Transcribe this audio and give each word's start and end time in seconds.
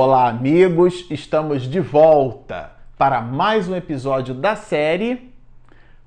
Olá, 0.00 0.28
amigos! 0.28 1.06
Estamos 1.10 1.62
de 1.62 1.80
volta 1.80 2.70
para 2.96 3.20
mais 3.20 3.68
um 3.68 3.74
episódio 3.74 4.32
da 4.32 4.54
série 4.54 5.34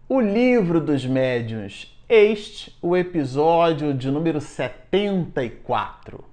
O 0.07 0.21
Livro 0.21 0.79
dos 0.79 1.05
Médiuns. 1.05 1.93
Este, 2.07 2.73
o 2.81 2.95
episódio 2.95 3.93
de 3.93 4.09
número 4.09 4.39
74. 4.39 6.23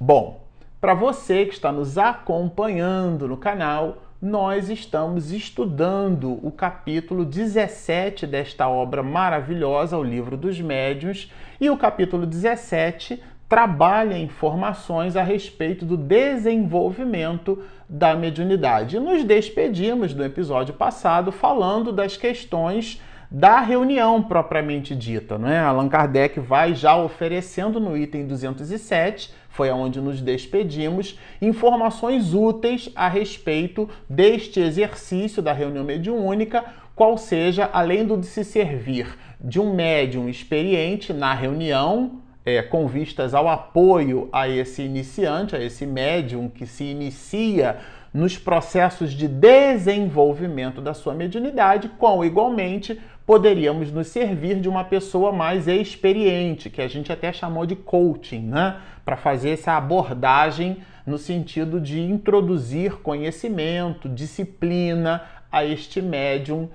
Bom, 0.00 0.44
para 0.80 0.92
você 0.92 1.46
que 1.46 1.54
está 1.54 1.70
nos 1.70 1.96
acompanhando 1.96 3.28
no 3.28 3.36
canal, 3.36 3.98
nós 4.20 4.68
estamos 4.68 5.30
estudando 5.30 6.44
o 6.44 6.50
capítulo 6.50 7.24
17 7.24 8.26
desta 8.26 8.68
obra 8.68 9.04
maravilhosa, 9.04 9.96
o 9.96 10.02
Livro 10.02 10.36
dos 10.36 10.60
Médiuns, 10.60 11.32
e 11.60 11.70
o 11.70 11.76
capítulo 11.76 12.26
17 12.26 13.22
trabalha 13.50 14.16
informações 14.16 15.16
a 15.16 15.24
respeito 15.24 15.84
do 15.84 15.96
desenvolvimento 15.96 17.62
da 17.88 18.14
mediunidade. 18.14 18.96
E 18.96 19.00
nos 19.00 19.24
despedimos 19.24 20.14
do 20.14 20.24
episódio 20.24 20.72
passado 20.72 21.32
falando 21.32 21.92
das 21.92 22.16
questões 22.16 23.02
da 23.28 23.60
reunião 23.60 24.22
propriamente 24.22 24.94
dita, 24.94 25.36
não 25.36 25.48
é? 25.48 25.58
Allan 25.58 25.88
Kardec 25.88 26.38
vai 26.38 26.74
já 26.74 26.96
oferecendo 26.96 27.80
no 27.80 27.96
item 27.96 28.26
207 28.26 29.32
foi 29.50 29.68
aonde 29.68 30.00
nos 30.00 30.20
despedimos, 30.20 31.18
informações 31.42 32.32
úteis 32.32 32.88
a 32.94 33.08
respeito 33.08 33.88
deste 34.08 34.60
exercício 34.60 35.42
da 35.42 35.52
reunião 35.52 35.84
mediúnica, 35.84 36.64
qual 36.94 37.18
seja, 37.18 37.68
além 37.72 38.06
do 38.06 38.16
de 38.16 38.26
se 38.26 38.44
servir 38.44 39.18
de 39.40 39.58
um 39.58 39.74
médium 39.74 40.28
experiente 40.28 41.12
na 41.12 41.34
reunião, 41.34 42.19
é, 42.44 42.62
com 42.62 42.86
vistas 42.86 43.34
ao 43.34 43.48
apoio 43.48 44.28
a 44.32 44.48
esse 44.48 44.82
iniciante, 44.82 45.54
a 45.54 45.62
esse 45.62 45.86
médium 45.86 46.48
que 46.48 46.66
se 46.66 46.84
inicia 46.84 47.78
nos 48.12 48.36
processos 48.36 49.12
de 49.12 49.28
desenvolvimento 49.28 50.80
da 50.80 50.94
sua 50.94 51.14
mediunidade, 51.14 51.88
com 51.90 52.24
igualmente 52.24 53.00
poderíamos 53.24 53.92
nos 53.92 54.08
servir 54.08 54.60
de 54.60 54.68
uma 54.68 54.82
pessoa 54.82 55.30
mais 55.30 55.68
experiente, 55.68 56.68
que 56.68 56.82
a 56.82 56.88
gente 56.88 57.12
até 57.12 57.32
chamou 57.32 57.64
de 57.64 57.76
coaching, 57.76 58.40
né? 58.40 58.78
Para 59.04 59.16
fazer 59.16 59.50
essa 59.50 59.72
abordagem 59.76 60.78
no 61.06 61.16
sentido 61.16 61.80
de 61.80 62.00
introduzir 62.00 62.96
conhecimento, 62.96 64.08
disciplina 64.08 65.22
a 65.50 65.64
este 65.64 66.02
médium 66.02 66.68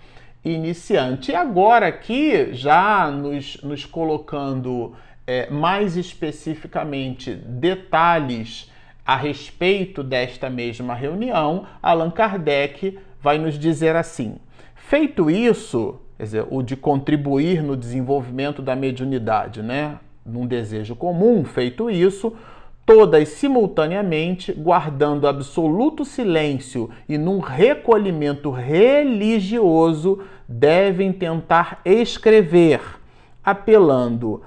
iniciante. 0.43 1.31
E 1.31 1.35
agora 1.35 1.87
aqui, 1.87 2.53
já 2.53 3.11
nos, 3.11 3.61
nos 3.61 3.85
colocando 3.85 4.93
é, 5.27 5.49
mais 5.49 5.97
especificamente 5.97 7.33
detalhes 7.33 8.71
a 9.05 9.15
respeito 9.15 10.03
desta 10.03 10.49
mesma 10.49 10.95
reunião, 10.95 11.65
Allan 11.81 12.09
Kardec 12.09 12.97
vai 13.21 13.37
nos 13.37 13.57
dizer 13.57 13.95
assim: 13.95 14.37
feito 14.75 15.29
isso, 15.29 15.99
dizer, 16.19 16.45
o 16.49 16.61
de 16.61 16.75
contribuir 16.75 17.61
no 17.61 17.77
desenvolvimento 17.77 18.61
da 18.61 18.75
mediunidade, 18.75 19.61
né? 19.61 19.99
Num 20.25 20.47
desejo 20.47 20.95
comum, 20.95 21.43
feito 21.43 21.87
isso, 21.87 22.33
todas 22.83 23.29
simultaneamente, 23.29 24.51
guardando 24.51 25.27
absoluto 25.27 26.03
silêncio 26.03 26.89
e 27.07 27.15
num 27.15 27.39
recolhimento 27.39 28.49
religioso, 28.49 30.23
devem 30.47 31.13
tentar 31.13 31.81
escrever, 31.85 32.81
apelando 33.43 34.41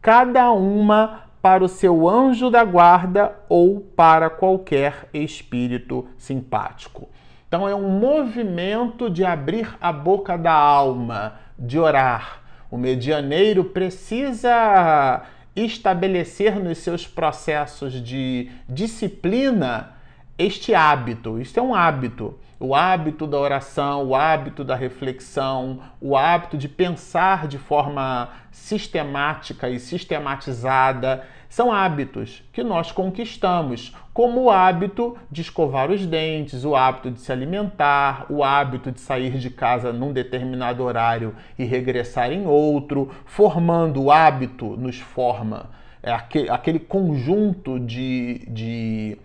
cada 0.00 0.50
uma 0.50 1.24
para 1.42 1.64
o 1.64 1.68
seu 1.68 2.08
anjo 2.08 2.50
da 2.50 2.64
guarda 2.64 3.34
ou 3.48 3.80
para 3.80 4.28
qualquer 4.28 5.08
espírito 5.12 6.06
simpático. 6.18 7.08
Então 7.48 7.68
é 7.68 7.74
um 7.74 7.98
movimento 7.98 9.10
de 9.10 9.24
abrir 9.24 9.76
a 9.80 9.92
boca 9.92 10.36
da 10.36 10.52
alma, 10.52 11.34
de 11.58 11.78
orar. 11.78 12.42
O 12.70 12.76
medianeiro 12.76 13.64
precisa 13.64 15.22
estabelecer 15.56 16.56
nos 16.60 16.78
seus 16.78 17.06
processos 17.06 17.92
de 18.02 18.50
disciplina 18.68 19.94
este 20.38 20.74
hábito. 20.74 21.40
Isto 21.40 21.58
é 21.58 21.62
um 21.62 21.74
hábito 21.74 22.38
o 22.60 22.74
hábito 22.74 23.26
da 23.26 23.38
oração, 23.38 24.06
o 24.06 24.14
hábito 24.14 24.62
da 24.62 24.76
reflexão, 24.76 25.80
o 25.98 26.14
hábito 26.14 26.58
de 26.58 26.68
pensar 26.68 27.48
de 27.48 27.56
forma 27.56 28.28
sistemática 28.52 29.70
e 29.70 29.80
sistematizada, 29.80 31.24
são 31.48 31.72
hábitos 31.72 32.44
que 32.52 32.62
nós 32.62 32.92
conquistamos, 32.92 33.96
como 34.12 34.42
o 34.42 34.50
hábito 34.50 35.16
de 35.30 35.40
escovar 35.40 35.90
os 35.90 36.06
dentes, 36.06 36.64
o 36.64 36.76
hábito 36.76 37.10
de 37.10 37.20
se 37.20 37.32
alimentar, 37.32 38.26
o 38.28 38.44
hábito 38.44 38.92
de 38.92 39.00
sair 39.00 39.38
de 39.38 39.48
casa 39.48 39.90
num 39.90 40.12
determinado 40.12 40.84
horário 40.84 41.34
e 41.58 41.64
regressar 41.64 42.30
em 42.30 42.46
outro, 42.46 43.10
formando 43.24 44.02
o 44.04 44.12
hábito 44.12 44.76
nos 44.76 45.00
forma. 45.00 45.70
É 46.02 46.12
aquele, 46.12 46.50
aquele 46.50 46.78
conjunto 46.78 47.80
de, 47.80 48.46
de 48.48 49.18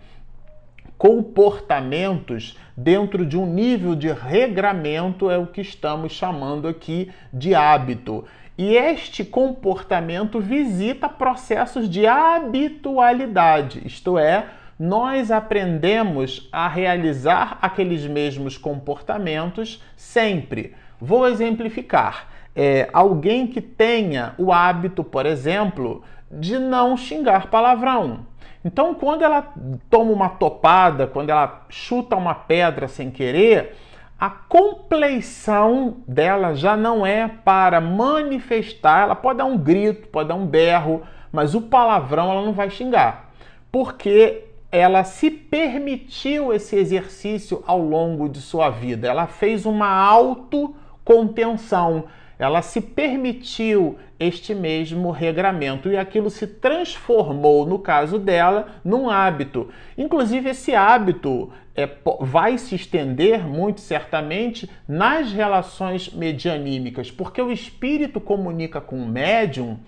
comportamentos 0.98 2.58
dentro 2.76 3.24
de 3.26 3.36
um 3.36 3.46
nível 3.46 3.94
de 3.94 4.10
regramento 4.12 5.30
é 5.30 5.38
o 5.38 5.46
que 5.46 5.60
estamos 5.60 6.12
chamando 6.12 6.66
aqui 6.66 7.10
de 7.32 7.54
hábito. 7.54 8.24
E 8.58 8.74
este 8.74 9.24
comportamento 9.24 10.40
visita 10.40 11.08
processos 11.08 11.90
de 11.90 12.06
habitualidade, 12.06 13.82
isto 13.84 14.18
é, 14.18 14.46
nós 14.78 15.30
aprendemos 15.30 16.48
a 16.52 16.68
realizar 16.68 17.58
aqueles 17.60 18.06
mesmos 18.06 18.58
comportamentos 18.58 19.82
sempre. 19.96 20.74
Vou 21.00 21.26
exemplificar. 21.26 22.28
É, 22.54 22.88
alguém 22.92 23.46
que 23.46 23.60
tenha 23.60 24.34
o 24.38 24.50
hábito, 24.52 25.04
por 25.04 25.26
exemplo, 25.26 26.02
de 26.30 26.58
não 26.58 26.96
xingar 26.96 27.48
palavrão. 27.48 28.26
Então, 28.66 28.94
quando 28.94 29.22
ela 29.22 29.54
toma 29.88 30.10
uma 30.10 30.28
topada, 30.28 31.06
quando 31.06 31.30
ela 31.30 31.64
chuta 31.68 32.16
uma 32.16 32.34
pedra 32.34 32.88
sem 32.88 33.12
querer, 33.12 33.76
a 34.18 34.28
compleição 34.28 35.98
dela 36.08 36.52
já 36.52 36.76
não 36.76 37.06
é 37.06 37.28
para 37.28 37.80
manifestar, 37.80 39.04
ela 39.04 39.14
pode 39.14 39.38
dar 39.38 39.44
um 39.44 39.56
grito, 39.56 40.08
pode 40.08 40.30
dar 40.30 40.34
um 40.34 40.48
berro, 40.48 41.02
mas 41.30 41.54
o 41.54 41.62
palavrão 41.62 42.28
ela 42.28 42.42
não 42.42 42.52
vai 42.52 42.68
xingar, 42.68 43.30
porque 43.70 44.42
ela 44.72 45.04
se 45.04 45.30
permitiu 45.30 46.52
esse 46.52 46.74
exercício 46.74 47.62
ao 47.68 47.78
longo 47.78 48.28
de 48.28 48.40
sua 48.40 48.68
vida, 48.68 49.06
ela 49.06 49.28
fez 49.28 49.64
uma 49.64 49.88
autocontenção 49.88 52.06
ela 52.38 52.60
se 52.62 52.80
permitiu 52.80 53.98
este 54.18 54.54
mesmo 54.54 55.10
regramento 55.10 55.90
e 55.90 55.96
aquilo 55.96 56.30
se 56.30 56.46
transformou, 56.46 57.66
no 57.66 57.78
caso 57.78 58.18
dela, 58.18 58.68
num 58.84 59.08
hábito. 59.08 59.68
Inclusive, 59.96 60.50
esse 60.50 60.74
hábito 60.74 61.50
é, 61.74 61.88
vai 62.20 62.58
se 62.58 62.74
estender 62.74 63.46
muito 63.46 63.80
certamente 63.80 64.68
nas 64.88 65.32
relações 65.32 66.12
medianímicas, 66.12 67.10
porque 67.10 67.40
o 67.40 67.52
espírito 67.52 68.20
comunica 68.20 68.80
com 68.80 68.96
o 68.96 69.08
médium 69.08 69.78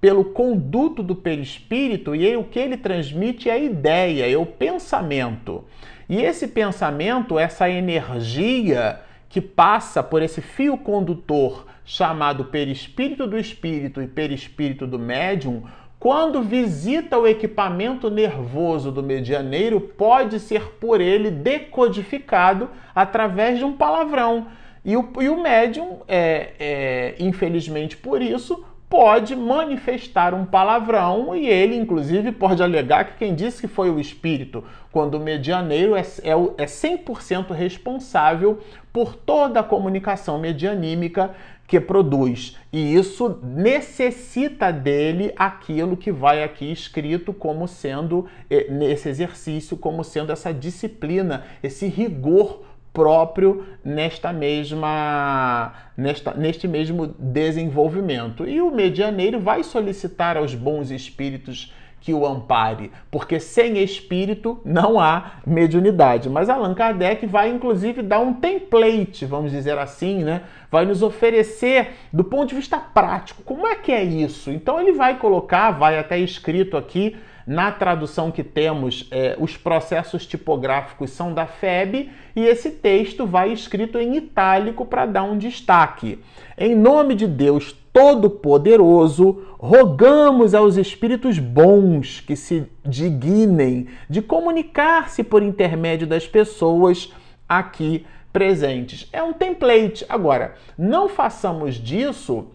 pelo 0.00 0.24
conduto 0.24 1.00
do 1.00 1.14
perispírito 1.14 2.14
e 2.14 2.26
aí, 2.26 2.36
o 2.36 2.42
que 2.42 2.58
ele 2.58 2.76
transmite 2.76 3.48
é 3.48 3.52
a 3.52 3.58
ideia, 3.58 4.28
é 4.28 4.36
o 4.36 4.44
pensamento. 4.44 5.64
E 6.08 6.20
esse 6.20 6.48
pensamento, 6.48 7.38
essa 7.38 7.70
energia 7.70 9.00
que 9.32 9.40
passa 9.40 10.02
por 10.02 10.20
esse 10.20 10.42
fio 10.42 10.76
condutor 10.76 11.64
chamado 11.86 12.44
perispírito 12.44 13.26
do 13.26 13.38
espírito 13.38 14.02
e 14.02 14.06
perispírito 14.06 14.86
do 14.86 14.98
médium, 14.98 15.62
quando 15.98 16.42
visita 16.42 17.18
o 17.18 17.26
equipamento 17.26 18.10
nervoso 18.10 18.92
do 18.92 19.02
medianeiro, 19.02 19.80
pode 19.80 20.38
ser 20.38 20.74
por 20.78 21.00
ele 21.00 21.30
decodificado 21.30 22.68
através 22.94 23.58
de 23.58 23.64
um 23.64 23.72
palavrão. 23.72 24.48
E 24.84 24.98
o, 24.98 25.10
e 25.18 25.30
o 25.30 25.40
médium, 25.40 26.00
é, 26.06 26.50
é, 26.60 27.14
infelizmente 27.18 27.96
por 27.96 28.20
isso, 28.20 28.62
pode 28.92 29.34
manifestar 29.34 30.34
um 30.34 30.44
palavrão 30.44 31.34
e 31.34 31.48
ele, 31.48 31.74
inclusive, 31.74 32.30
pode 32.30 32.62
alegar 32.62 33.06
que 33.06 33.16
quem 33.16 33.34
disse 33.34 33.62
que 33.62 33.66
foi 33.66 33.88
o 33.88 33.98
espírito, 33.98 34.62
quando 34.92 35.14
o 35.14 35.18
medianeiro 35.18 35.96
é, 35.96 36.02
é, 36.02 36.32
é 36.58 36.66
100% 36.66 37.52
responsável 37.52 38.58
por 38.92 39.16
toda 39.16 39.60
a 39.60 39.64
comunicação 39.64 40.38
medianímica 40.38 41.30
que 41.66 41.80
produz. 41.80 42.58
E 42.70 42.94
isso 42.94 43.40
necessita 43.42 44.70
dele 44.70 45.32
aquilo 45.36 45.96
que 45.96 46.12
vai 46.12 46.44
aqui 46.44 46.70
escrito 46.70 47.32
como 47.32 47.66
sendo, 47.66 48.26
eh, 48.50 48.66
nesse 48.70 49.08
exercício, 49.08 49.74
como 49.74 50.04
sendo 50.04 50.32
essa 50.32 50.52
disciplina, 50.52 51.44
esse 51.62 51.86
rigor 51.86 52.60
próprio 52.92 53.64
nesta 53.84 54.32
mesma 54.32 55.72
nesta, 55.96 56.34
neste 56.34 56.68
mesmo 56.68 57.14
desenvolvimento. 57.18 58.46
E 58.46 58.60
o 58.60 58.70
medianeiro 58.70 59.40
vai 59.40 59.62
solicitar 59.62 60.36
aos 60.36 60.54
bons 60.54 60.90
espíritos 60.90 61.72
que 62.02 62.12
o 62.12 62.26
ampare, 62.26 62.90
porque 63.12 63.38
sem 63.38 63.78
espírito 63.78 64.60
não 64.64 64.98
há 64.98 65.34
mediunidade. 65.46 66.28
Mas 66.28 66.50
Allan 66.50 66.74
Kardec 66.74 67.24
vai 67.26 67.48
inclusive 67.48 68.02
dar 68.02 68.18
um 68.18 68.34
template, 68.34 69.24
vamos 69.24 69.52
dizer 69.52 69.78
assim, 69.78 70.24
né? 70.24 70.42
Vai 70.68 70.84
nos 70.84 71.00
oferecer 71.00 71.90
do 72.12 72.24
ponto 72.24 72.48
de 72.48 72.56
vista 72.56 72.76
prático, 72.76 73.44
como 73.44 73.68
é 73.68 73.76
que 73.76 73.92
é 73.92 74.02
isso? 74.02 74.50
Então 74.50 74.80
ele 74.80 74.92
vai 74.92 75.16
colocar, 75.18 75.70
vai 75.70 75.96
até 75.96 76.18
escrito 76.18 76.76
aqui 76.76 77.16
na 77.46 77.72
tradução 77.72 78.30
que 78.30 78.42
temos, 78.42 79.08
é, 79.10 79.36
os 79.38 79.56
processos 79.56 80.26
tipográficos 80.26 81.10
são 81.10 81.32
da 81.32 81.46
FEB 81.46 82.10
e 82.34 82.40
esse 82.44 82.70
texto 82.70 83.26
vai 83.26 83.52
escrito 83.52 83.98
em 83.98 84.16
itálico 84.16 84.84
para 84.84 85.06
dar 85.06 85.24
um 85.24 85.36
destaque. 85.36 86.18
Em 86.56 86.74
nome 86.74 87.14
de 87.14 87.26
Deus 87.26 87.76
Todo-Poderoso, 87.92 89.42
rogamos 89.58 90.54
aos 90.54 90.76
espíritos 90.76 91.38
bons 91.38 92.20
que 92.20 92.34
se 92.34 92.66
dignem 92.84 93.88
de 94.08 94.22
comunicar-se 94.22 95.22
por 95.22 95.42
intermédio 95.42 96.06
das 96.06 96.26
pessoas 96.26 97.12
aqui 97.48 98.06
presentes. 98.32 99.08
É 99.12 99.22
um 99.22 99.32
template. 99.32 100.06
Agora, 100.08 100.54
não 100.76 101.08
façamos 101.08 101.74
disso 101.74 102.46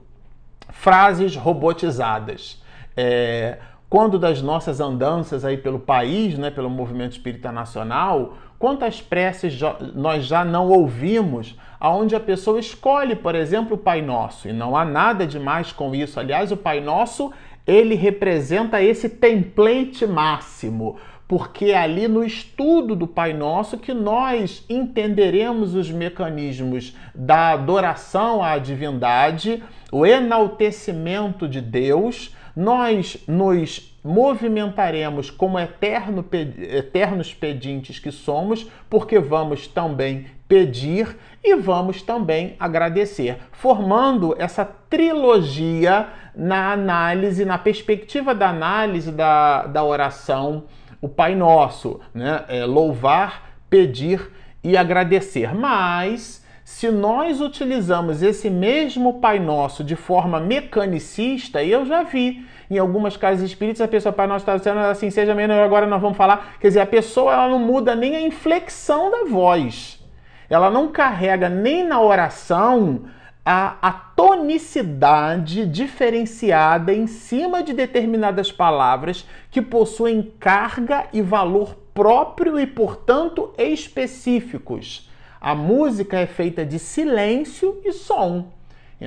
frases 0.70 1.36
robotizadas. 1.36 2.62
É, 2.96 3.60
quando 3.90 4.20
das 4.20 4.42
nossas 4.42 4.82
andanças 4.82 5.46
aí 5.46 5.58
pelo 5.58 5.80
país, 5.80 6.38
né, 6.38 6.52
pelo 6.52 6.70
movimento 6.70 7.14
espírita 7.14 7.52
nacional, 7.52 8.34
quantas 8.60 9.02
preces 9.02 9.58
nós 9.96 10.26
já 10.26 10.44
não 10.44 10.70
ouvimos 10.70 11.58
aonde 11.80 12.16
a 12.16 12.20
pessoa 12.20 12.60
escolhe, 12.60 13.16
por 13.16 13.36
exemplo, 13.36 13.76
o 13.76 13.80
Pai 13.80 14.02
Nosso, 14.02 14.50
e 14.50 14.54
não 14.54 14.76
há 14.76 14.84
nada 14.84 15.26
de 15.26 15.40
mais 15.40 15.72
com 15.72 15.96
isso. 15.96 16.20
Aliás, 16.20 16.52
o 16.52 16.58
Pai 16.58 16.82
Nosso, 16.82 17.32
ele 17.66 17.96
representa 17.96 18.82
esse 18.82 19.08
template 19.08 20.06
máximo, 20.06 20.98
porque 21.28 21.66
é 21.66 21.78
ali 21.78 22.08
no 22.08 22.24
estudo 22.24 22.96
do 22.96 23.08
Pai 23.08 23.32
Nosso 23.32 23.78
que 23.78 23.94
nós 23.94 24.66
entenderemos 24.68 25.76
os 25.76 25.92
mecanismos 25.92 26.96
da 27.14 27.52
adoração 27.52 28.44
à 28.44 28.58
divindade, 28.58 29.64
o 29.92 30.06
enaltecimento 30.06 31.48
de 31.48 31.62
Deus, 31.62 32.36
nós 32.58 33.24
nos 33.28 33.96
movimentaremos 34.04 35.30
como 35.30 35.60
eterno, 35.60 36.26
eternos 36.32 37.32
pedintes 37.32 38.00
que 38.00 38.12
somos, 38.12 38.68
porque 38.90 39.20
vamos 39.20 39.68
também 39.68 40.26
pedir 40.48 41.16
e 41.44 41.56
vamos 41.56 42.02
também 42.02 42.56
agradecer, 42.60 43.38
formando 43.52 44.36
essa 44.40 44.66
trilogia 44.66 46.08
na 46.36 46.72
análise, 46.72 47.46
na 47.46 47.60
perspectiva 47.60 48.34
da 48.34 48.50
análise 48.50 49.12
da, 49.12 49.68
da 49.68 49.84
oração, 49.84 50.64
o 51.00 51.08
Pai 51.08 51.36
Nosso, 51.36 52.00
né? 52.12 52.44
É, 52.48 52.66
louvar, 52.66 53.52
pedir 53.70 54.32
e 54.64 54.76
agradecer. 54.76 55.54
Mas 55.54 56.44
se 56.68 56.92
nós 56.92 57.40
utilizamos 57.40 58.22
esse 58.22 58.50
mesmo 58.50 59.22
Pai 59.22 59.40
Nosso 59.40 59.86
de 59.86 59.96
forma 59.96 60.38
mecanicista, 60.38 61.64
eu 61.64 61.86
já 61.86 62.04
vi 62.04 62.46
em 62.70 62.78
algumas 62.78 63.16
casas 63.16 63.42
espíritas 63.42 63.80
a 63.80 63.88
pessoa, 63.88 64.12
Pai 64.12 64.28
Nosso 64.28 64.44
está 64.44 64.58
dizendo 64.58 64.80
assim, 64.82 65.10
seja 65.10 65.34
melhor, 65.34 65.64
agora 65.64 65.88
nós 65.88 66.02
vamos 66.02 66.18
falar. 66.18 66.58
Quer 66.60 66.68
dizer, 66.68 66.82
a 66.82 66.86
pessoa 66.86 67.32
ela 67.32 67.48
não 67.48 67.58
muda 67.58 67.96
nem 67.96 68.18
a 68.18 68.22
inflexão 68.22 69.10
da 69.10 69.24
voz. 69.24 70.06
Ela 70.50 70.70
não 70.70 70.90
carrega 70.90 71.48
nem 71.48 71.86
na 71.86 72.02
oração 72.02 73.06
a, 73.46 73.78
a 73.82 73.92
tonicidade 73.94 75.66
diferenciada 75.66 76.94
em 76.94 77.08
cima 77.08 77.64
de 77.64 77.72
determinadas 77.72 78.52
palavras 78.52 79.26
que 79.50 79.62
possuem 79.62 80.34
carga 80.38 81.06
e 81.14 81.22
valor 81.22 81.78
próprio 81.94 82.60
e, 82.60 82.68
portanto, 82.68 83.54
específicos. 83.58 85.07
A 85.48 85.56
música 85.56 86.20
é 86.20 86.26
feita 86.26 86.66
de 86.66 86.78
silêncio 86.78 87.80
e 87.86 87.94
som. 87.94 88.48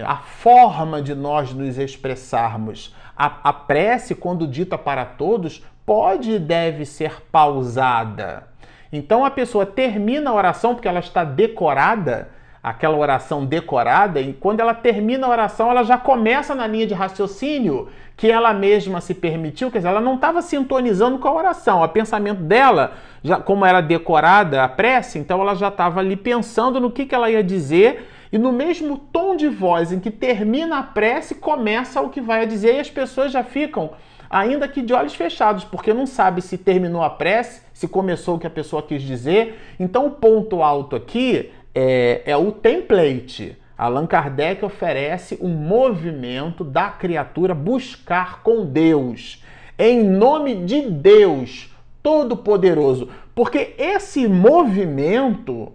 A 0.02 0.16
forma 0.16 1.02
de 1.02 1.14
nós 1.14 1.52
nos 1.52 1.76
expressarmos. 1.76 2.96
A, 3.14 3.50
a 3.50 3.52
prece, 3.52 4.14
quando 4.14 4.46
dita 4.46 4.78
para 4.78 5.04
todos, 5.04 5.62
pode 5.84 6.30
e 6.30 6.38
deve 6.38 6.86
ser 6.86 7.20
pausada. 7.30 8.48
Então 8.90 9.22
a 9.22 9.30
pessoa 9.30 9.66
termina 9.66 10.30
a 10.30 10.32
oração 10.32 10.74
porque 10.74 10.88
ela 10.88 11.00
está 11.00 11.24
decorada, 11.24 12.30
aquela 12.62 12.96
oração 12.96 13.44
decorada, 13.44 14.20
e 14.20 14.32
quando 14.34 14.60
ela 14.60 14.74
termina 14.74 15.26
a 15.26 15.30
oração, 15.30 15.70
ela 15.70 15.82
já 15.82 15.96
começa 15.96 16.54
na 16.54 16.66
linha 16.66 16.86
de 16.86 16.94
raciocínio 16.94 17.88
que 18.16 18.30
ela 18.30 18.52
mesma 18.52 19.00
se 19.00 19.14
permitiu, 19.14 19.70
quer 19.70 19.78
dizer, 19.78 19.88
ela 19.88 20.00
não 20.00 20.16
estava 20.16 20.42
sintonizando 20.42 21.18
com 21.18 21.26
a 21.26 21.32
oração, 21.32 21.82
o 21.82 21.88
pensamento 21.88 22.42
dela, 22.42 22.92
já 23.24 23.40
como 23.40 23.64
era 23.64 23.80
decorada 23.80 24.62
a 24.62 24.68
prece, 24.68 25.18
então 25.18 25.40
ela 25.40 25.54
já 25.54 25.68
estava 25.68 26.00
ali 26.00 26.16
pensando 26.16 26.78
no 26.78 26.90
que, 26.90 27.06
que 27.06 27.14
ela 27.14 27.30
ia 27.30 27.42
dizer, 27.42 28.06
e 28.30 28.36
no 28.36 28.52
mesmo 28.52 28.98
tom 28.98 29.34
de 29.34 29.48
voz 29.48 29.90
em 29.90 29.98
que 29.98 30.10
termina 30.10 30.80
a 30.80 30.82
prece, 30.82 31.36
começa 31.36 32.02
o 32.02 32.10
que 32.10 32.20
vai 32.20 32.46
dizer, 32.46 32.74
e 32.74 32.80
as 32.80 32.90
pessoas 32.90 33.32
já 33.32 33.42
ficam, 33.42 33.90
ainda 34.28 34.68
que 34.68 34.82
de 34.82 34.92
olhos 34.92 35.14
fechados, 35.14 35.64
porque 35.64 35.94
não 35.94 36.06
sabe 36.06 36.42
se 36.42 36.58
terminou 36.58 37.02
a 37.02 37.10
prece, 37.10 37.62
se 37.72 37.88
começou 37.88 38.36
o 38.36 38.38
que 38.38 38.46
a 38.46 38.50
pessoa 38.50 38.82
quis 38.82 39.02
dizer. 39.02 39.58
Então 39.80 40.06
o 40.06 40.10
ponto 40.10 40.62
alto 40.62 40.94
aqui 40.94 41.50
é, 41.74 42.22
é 42.24 42.36
o 42.36 42.52
template. 42.52 43.56
Allan 43.76 44.06
Kardec 44.06 44.62
oferece 44.64 45.38
um 45.40 45.48
movimento 45.48 46.62
da 46.62 46.90
criatura 46.90 47.54
buscar 47.54 48.42
com 48.42 48.66
Deus, 48.66 49.42
em 49.78 50.02
nome 50.04 50.66
de 50.66 50.82
Deus 50.82 51.74
Todo-Poderoso. 52.02 53.08
Porque 53.34 53.74
esse 53.78 54.28
movimento, 54.28 55.72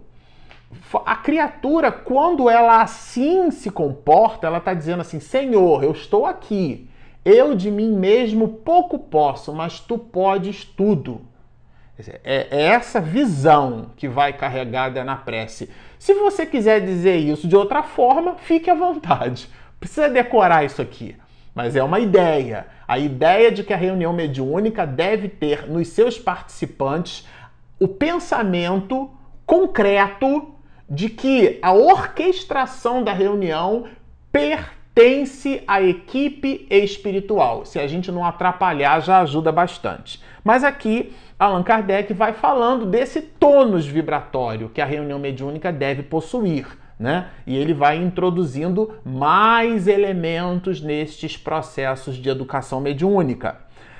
a 1.04 1.16
criatura, 1.16 1.90
quando 1.90 2.48
ela 2.48 2.80
assim 2.80 3.50
se 3.50 3.72
comporta, 3.72 4.46
ela 4.46 4.58
está 4.58 4.72
dizendo 4.72 5.00
assim: 5.00 5.18
Senhor, 5.18 5.82
eu 5.82 5.90
estou 5.90 6.26
aqui. 6.26 6.88
Eu 7.24 7.56
de 7.56 7.72
mim 7.72 7.90
mesmo 7.90 8.46
pouco 8.46 9.00
posso, 9.00 9.52
mas 9.52 9.80
tu 9.80 9.98
podes 9.98 10.64
tudo. 10.64 11.22
É, 12.24 12.46
é 12.50 12.62
essa 12.62 13.00
visão 13.00 13.90
que 13.96 14.06
vai 14.06 14.32
carregada 14.32 15.02
na 15.02 15.16
prece. 15.16 15.70
Se 15.98 16.12
você 16.14 16.44
quiser 16.44 16.80
dizer 16.80 17.16
isso 17.16 17.48
de 17.48 17.56
outra 17.56 17.82
forma, 17.82 18.36
fique 18.36 18.68
à 18.68 18.74
vontade. 18.74 19.48
Precisa 19.80 20.08
decorar 20.08 20.64
isso 20.64 20.82
aqui. 20.82 21.16
Mas 21.54 21.74
é 21.74 21.82
uma 21.82 21.98
ideia. 21.98 22.66
A 22.86 22.98
ideia 22.98 23.50
de 23.50 23.64
que 23.64 23.72
a 23.72 23.76
reunião 23.78 24.12
mediúnica 24.12 24.86
deve 24.86 25.28
ter 25.28 25.66
nos 25.66 25.88
seus 25.88 26.18
participantes 26.18 27.26
o 27.80 27.88
pensamento 27.88 29.10
concreto 29.46 30.54
de 30.88 31.08
que 31.08 31.58
a 31.62 31.72
orquestração 31.72 33.02
da 33.02 33.12
reunião 33.12 33.86
pertence 34.30 35.62
à 35.66 35.80
equipe 35.80 36.66
espiritual. 36.70 37.64
Se 37.64 37.78
a 37.78 37.86
gente 37.86 38.12
não 38.12 38.24
atrapalhar, 38.24 39.00
já 39.00 39.20
ajuda 39.20 39.50
bastante. 39.50 40.22
Mas 40.44 40.62
aqui 40.62 41.12
Allan 41.38 41.62
Kardec 41.62 42.14
vai 42.14 42.32
falando 42.32 42.86
desse 42.86 43.20
tônus 43.20 43.86
vibratório 43.86 44.70
que 44.70 44.80
a 44.80 44.86
reunião 44.86 45.18
mediúnica 45.18 45.70
deve 45.70 46.02
possuir. 46.02 46.66
Né? 46.98 47.28
E 47.46 47.54
ele 47.54 47.74
vai 47.74 47.98
introduzindo 47.98 48.94
mais 49.04 49.86
elementos 49.86 50.80
nestes 50.80 51.36
processos 51.36 52.16
de 52.16 52.30
educação 52.30 52.80
mediúnica. 52.80 53.58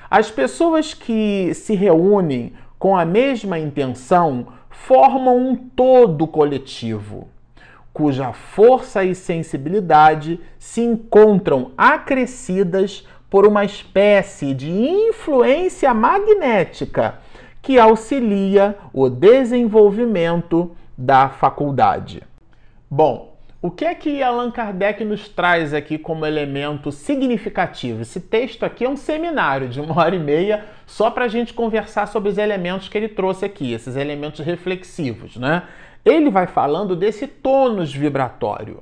As 0.09 0.31
pessoas 0.31 0.95
que 0.95 1.53
se 1.53 1.75
reúnem 1.75 2.53
com 2.79 2.97
a 2.97 3.05
mesma 3.05 3.59
intenção 3.59 4.47
formam 4.67 5.37
um 5.37 5.55
todo 5.55 6.25
coletivo, 6.25 7.27
cuja 7.93 8.33
força 8.33 9.03
e 9.03 9.13
sensibilidade 9.13 10.39
se 10.57 10.81
encontram 10.81 11.71
acrescidas 11.77 13.05
por 13.29 13.45
uma 13.45 13.63
espécie 13.63 14.55
de 14.55 14.71
influência 14.71 15.93
magnética 15.93 17.19
que 17.67 17.77
auxilia 17.77 18.77
o 18.93 19.09
desenvolvimento 19.09 20.71
da 20.97 21.27
faculdade. 21.27 22.23
Bom, 22.89 23.35
o 23.61 23.69
que 23.69 23.83
é 23.83 23.93
que 23.93 24.23
Allan 24.23 24.51
Kardec 24.51 25.03
nos 25.03 25.27
traz 25.27 25.73
aqui 25.73 25.97
como 25.97 26.25
elemento 26.25 26.93
significativo? 26.93 28.03
Esse 28.03 28.21
texto 28.21 28.63
aqui 28.63 28.85
é 28.85 28.89
um 28.89 28.95
seminário 28.95 29.67
de 29.67 29.81
uma 29.81 29.99
hora 29.99 30.15
e 30.15 30.19
meia 30.19 30.63
só 30.85 31.11
para 31.11 31.25
a 31.25 31.27
gente 31.27 31.53
conversar 31.53 32.07
sobre 32.07 32.29
os 32.29 32.37
elementos 32.37 32.87
que 32.87 32.97
ele 32.97 33.09
trouxe 33.09 33.43
aqui, 33.43 33.73
esses 33.73 33.97
elementos 33.97 34.39
reflexivos, 34.39 35.35
né? 35.35 35.63
Ele 36.05 36.29
vai 36.29 36.47
falando 36.47 36.95
desse 36.95 37.27
tônus 37.27 37.93
vibratório, 37.93 38.81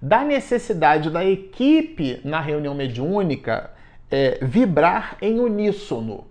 da 0.00 0.22
necessidade 0.22 1.10
da 1.10 1.24
equipe 1.24 2.20
na 2.22 2.38
reunião 2.38 2.72
mediúnica 2.72 3.72
é, 4.08 4.38
vibrar 4.40 5.16
em 5.20 5.40
uníssono 5.40 6.30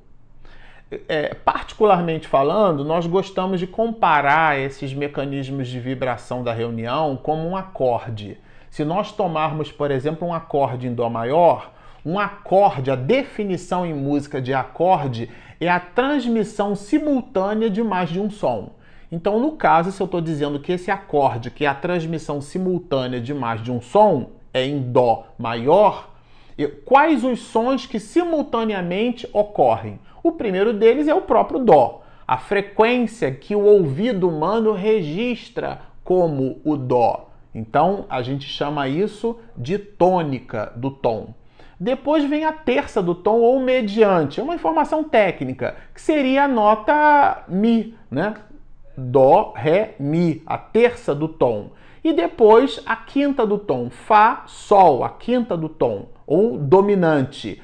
é, 1.07 1.33
particularmente 1.33 2.27
falando, 2.27 2.83
nós 2.83 3.07
gostamos 3.07 3.59
de 3.59 3.67
comparar 3.67 4.59
esses 4.59 4.93
mecanismos 4.93 5.67
de 5.67 5.79
vibração 5.79 6.43
da 6.43 6.53
reunião 6.53 7.15
como 7.15 7.47
um 7.47 7.55
acorde. 7.55 8.37
Se 8.69 8.83
nós 8.83 9.11
tomarmos, 9.11 9.71
por 9.71 9.91
exemplo, 9.91 10.27
um 10.27 10.33
acorde 10.33 10.87
em 10.87 10.93
Dó 10.93 11.09
maior, 11.09 11.71
Um 12.03 12.17
acorde, 12.17 12.89
a 12.89 12.95
definição 12.95 13.85
em 13.85 13.93
música 13.93 14.41
de 14.41 14.53
acorde 14.53 15.29
é 15.59 15.69
a 15.69 15.79
transmissão 15.79 16.75
simultânea 16.75 17.69
de 17.69 17.83
mais 17.83 18.09
de 18.09 18.19
um 18.19 18.29
som. 18.29 18.71
Então, 19.11 19.39
no 19.39 19.51
caso, 19.51 19.91
se 19.91 20.01
eu 20.01 20.05
estou 20.05 20.21
dizendo 20.21 20.59
que 20.59 20.71
esse 20.71 20.89
acorde, 20.89 21.51
que 21.51 21.65
é 21.65 21.67
a 21.67 21.75
transmissão 21.75 22.41
simultânea 22.41 23.21
de 23.21 23.33
mais 23.33 23.61
de 23.61 23.71
um 23.71 23.79
som, 23.79 24.31
é 24.53 24.65
em 24.65 24.81
Dó 24.81 25.27
maior, 25.37 26.09
quais 26.85 27.23
os 27.23 27.39
sons 27.39 27.85
que 27.85 27.99
simultaneamente 27.99 29.29
ocorrem? 29.31 29.99
O 30.23 30.31
primeiro 30.31 30.73
deles 30.73 31.07
é 31.07 31.13
o 31.13 31.21
próprio 31.21 31.59
Dó, 31.59 32.03
a 32.27 32.37
frequência 32.37 33.31
que 33.31 33.55
o 33.55 33.63
ouvido 33.63 34.29
humano 34.29 34.73
registra 34.73 35.81
como 36.03 36.59
o 36.63 36.77
Dó. 36.77 37.29
Então, 37.53 38.05
a 38.09 38.21
gente 38.21 38.47
chama 38.47 38.87
isso 38.87 39.37
de 39.57 39.77
tônica 39.77 40.71
do 40.75 40.89
tom. 40.89 41.33
Depois 41.79 42.23
vem 42.23 42.45
a 42.45 42.53
terça 42.53 43.01
do 43.01 43.15
tom 43.15 43.39
ou 43.39 43.59
mediante, 43.59 44.39
é 44.39 44.43
uma 44.43 44.53
informação 44.53 45.03
técnica, 45.03 45.75
que 45.93 45.99
seria 45.99 46.43
a 46.43 46.47
nota 46.47 47.43
Mi, 47.47 47.95
né? 48.09 48.35
Dó, 48.95 49.53
Ré, 49.55 49.95
Mi, 49.99 50.43
a 50.45 50.57
terça 50.57 51.15
do 51.15 51.27
tom. 51.27 51.71
E 52.03 52.13
depois 52.13 52.81
a 52.85 52.95
quinta 52.95 53.45
do 53.45 53.57
tom, 53.57 53.89
Fá, 53.89 54.43
Sol, 54.45 55.03
a 55.03 55.09
quinta 55.09 55.57
do 55.57 55.67
tom, 55.67 56.09
ou 56.25 56.57
dominante. 56.57 57.61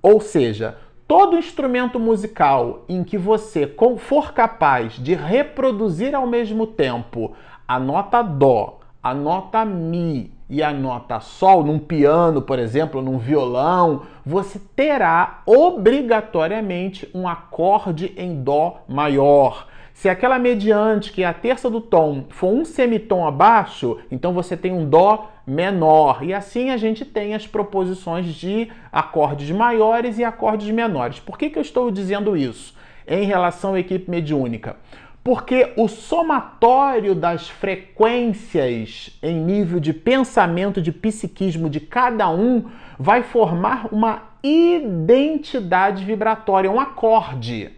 Ou 0.00 0.20
seja, 0.20 0.78
todo 1.08 1.38
instrumento 1.38 1.98
musical 1.98 2.84
em 2.86 3.02
que 3.02 3.16
você 3.16 3.66
for 3.96 4.34
capaz 4.34 4.92
de 4.92 5.14
reproduzir 5.14 6.14
ao 6.14 6.26
mesmo 6.26 6.66
tempo 6.66 7.32
a 7.66 7.80
nota 7.80 8.20
Dó, 8.20 8.80
a 9.02 9.14
nota 9.14 9.64
Mi 9.64 10.30
e 10.50 10.62
a 10.62 10.70
nota 10.70 11.18
Sol, 11.18 11.64
num 11.64 11.78
piano, 11.78 12.42
por 12.42 12.58
exemplo, 12.58 13.00
num 13.00 13.16
violão, 13.16 14.02
você 14.24 14.60
terá 14.76 15.40
obrigatoriamente 15.46 17.08
um 17.14 17.26
acorde 17.26 18.12
em 18.14 18.42
Dó 18.42 18.82
maior. 18.86 19.66
Se 19.98 20.08
aquela 20.08 20.38
mediante, 20.38 21.10
que 21.10 21.24
é 21.24 21.26
a 21.26 21.34
terça 21.34 21.68
do 21.68 21.80
tom, 21.80 22.26
for 22.28 22.52
um 22.52 22.64
semitom 22.64 23.26
abaixo, 23.26 23.98
então 24.12 24.32
você 24.32 24.56
tem 24.56 24.72
um 24.72 24.88
Dó 24.88 25.28
menor. 25.44 26.22
E 26.22 26.32
assim 26.32 26.70
a 26.70 26.76
gente 26.76 27.04
tem 27.04 27.34
as 27.34 27.48
proposições 27.48 28.26
de 28.26 28.68
acordes 28.92 29.50
maiores 29.50 30.16
e 30.16 30.22
acordes 30.22 30.70
menores. 30.70 31.18
Por 31.18 31.36
que, 31.36 31.50
que 31.50 31.58
eu 31.58 31.62
estou 31.62 31.90
dizendo 31.90 32.36
isso 32.36 32.76
em 33.08 33.24
relação 33.24 33.74
à 33.74 33.80
equipe 33.80 34.08
mediúnica? 34.08 34.76
Porque 35.24 35.72
o 35.76 35.88
somatório 35.88 37.12
das 37.12 37.48
frequências 37.48 39.18
em 39.20 39.34
nível 39.34 39.80
de 39.80 39.92
pensamento, 39.92 40.80
de 40.80 40.92
psiquismo 40.92 41.68
de 41.68 41.80
cada 41.80 42.30
um, 42.30 42.66
vai 42.96 43.24
formar 43.24 43.88
uma 43.90 44.28
identidade 44.44 46.04
vibratória, 46.04 46.70
um 46.70 46.78
acorde. 46.78 47.77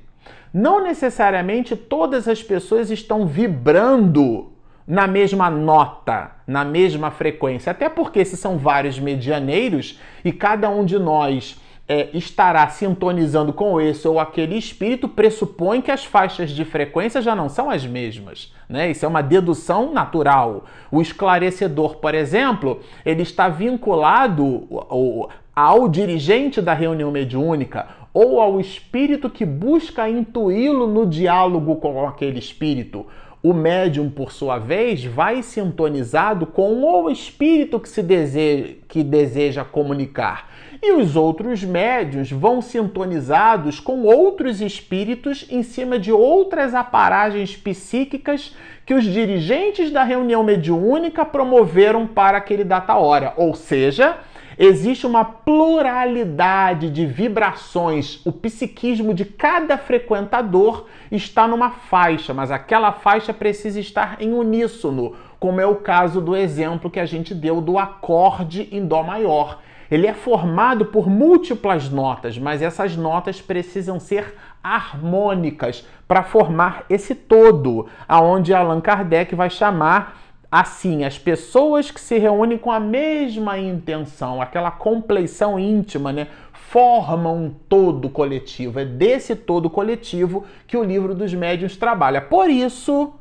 Não 0.53 0.83
necessariamente 0.83 1.77
todas 1.77 2.27
as 2.27 2.43
pessoas 2.43 2.91
estão 2.91 3.27
vibrando 3.27 4.51
na 4.87 5.07
mesma 5.07 5.49
nota, 5.49 6.33
na 6.47 6.65
mesma 6.65 7.11
frequência. 7.13 7.71
Até 7.71 7.89
porque 7.89 8.25
se 8.25 8.37
são 8.37 8.59
vários 8.59 8.99
medianeiros 8.99 10.01
e 10.25 10.33
cada 10.33 10.69
um 10.69 10.85
de 10.85 10.99
nós 10.99 11.61
é, 11.91 12.09
estará 12.13 12.69
sintonizando 12.69 13.53
com 13.53 13.81
esse 13.81 14.07
ou 14.07 14.19
aquele 14.19 14.57
espírito 14.57 15.09
pressupõe 15.09 15.81
que 15.81 15.91
as 15.91 16.05
faixas 16.05 16.51
de 16.51 16.65
frequência 16.65 17.21
já 17.21 17.35
não 17.35 17.49
são 17.49 17.71
as 17.71 17.87
mesmas. 17.87 18.53
Né? 18.69 18.91
Isso 18.91 19.05
é 19.05 19.09
uma 19.09 19.23
dedução 19.23 19.93
natural. 19.93 20.65
O 20.91 21.01
esclarecedor, 21.01 21.97
por 21.97 22.15
exemplo, 22.15 22.81
ele 23.05 23.23
está 23.23 23.49
vinculado 23.49 24.69
ao 25.55 25.89
dirigente 25.89 26.61
da 26.61 26.75
reunião 26.75 27.11
mediúnica 27.11 27.87
ou 28.13 28.41
ao 28.41 28.61
espírito 28.61 29.31
que 29.31 29.45
busca 29.45 30.09
intuí-lo 30.09 30.87
no 30.87 31.07
diálogo 31.07 31.77
com 31.77 32.07
aquele 32.07 32.39
espírito. 32.39 33.07
O 33.43 33.55
médium, 33.55 34.11
por 34.11 34.33
sua 34.33 34.59
vez, 34.59 35.05
vai 35.05 35.43
sintonizado 35.43 36.47
com 36.47 36.83
o 36.83 37.09
espírito 37.09 37.81
que 37.81 37.89
se 37.89 38.03
deseja, 38.03 38.75
que 38.87 39.03
deseja 39.03 39.65
comunicar 39.65 40.51
e 40.83 40.93
os 40.93 41.15
outros 41.15 41.63
médios 41.63 42.31
vão 42.31 42.63
sintonizados 42.63 43.79
com 43.79 44.03
outros 44.03 44.61
espíritos 44.63 45.47
em 45.51 45.63
cima 45.63 45.99
de 45.99 46.11
outras 46.11 46.75
aparagens 46.75 47.55
psíquicas 47.55 48.57
que 48.87 48.95
os 48.95 49.05
dirigentes 49.05 49.91
da 49.91 50.03
reunião 50.03 50.43
mediúnica 50.43 51.25
promoveram 51.25 52.07
para 52.07 52.39
aquele 52.39 52.65
data 52.65 52.97
hora, 52.97 53.35
ou 53.37 53.55
seja, 53.55 54.19
existe 54.63 55.07
uma 55.07 55.25
pluralidade 55.25 56.91
de 56.91 57.07
vibrações. 57.07 58.21
O 58.27 58.31
psiquismo 58.31 59.15
de 59.15 59.25
cada 59.25 59.79
frequentador 59.79 60.85
está 61.11 61.49
numa 61.49 61.71
faixa, 61.71 62.35
mas 62.35 62.51
aquela 62.51 62.93
faixa 62.93 63.33
precisa 63.33 63.81
estar 63.81 64.21
em 64.21 64.35
uníssono, 64.35 65.17
como 65.39 65.63
é 65.63 65.67
o 65.67 65.77
caso 65.77 66.21
do 66.21 66.37
exemplo 66.37 66.91
que 66.91 67.01
a 67.01 67.07
gente 67.07 67.35
deu 67.35 67.63
do 67.63 67.79
acorde 67.79 68.69
em 68.71 68.85
Dó 68.85 69.03
maior. 69.03 69.61
Ele 69.91 70.07
é 70.07 70.13
formado 70.13 70.85
por 70.85 71.09
múltiplas 71.09 71.89
notas, 71.89 72.37
mas 72.37 72.61
essas 72.61 72.95
notas 72.95 73.41
precisam 73.41 73.99
ser 73.99 74.37
harmônicas 74.63 75.87
para 76.07 76.23
formar 76.23 76.85
esse 76.91 77.15
todo, 77.15 77.87
aonde 78.07 78.53
Allan 78.53 78.83
Kardec 78.83 79.35
vai 79.35 79.49
chamar 79.49 80.21
assim 80.51 81.05
as 81.05 81.19
pessoas 81.19 81.91
que 81.91 82.01
se 82.01 82.19
reúnem 82.19 82.59
com 82.59 82.73
a 82.73 82.81
mesma 82.81 83.59
intenção, 83.59 84.43
aquela 84.43 84.71
compleição 84.71 85.59
íntima, 85.59 86.13
né? 86.13 86.27
Formam 86.53 87.37
um 87.37 87.51
todo 87.69 88.09
coletivo. 88.09 88.81
É 88.81 88.85
desse 88.85 89.37
todo 89.37 89.71
coletivo 89.71 90.45
que 90.67 90.77
o 90.77 90.85
livro 90.85 91.15
dos 91.15 91.33
médiuns 91.33 91.77
trabalha. 91.77 92.21
Por 92.21 92.51
isso, 92.51 93.13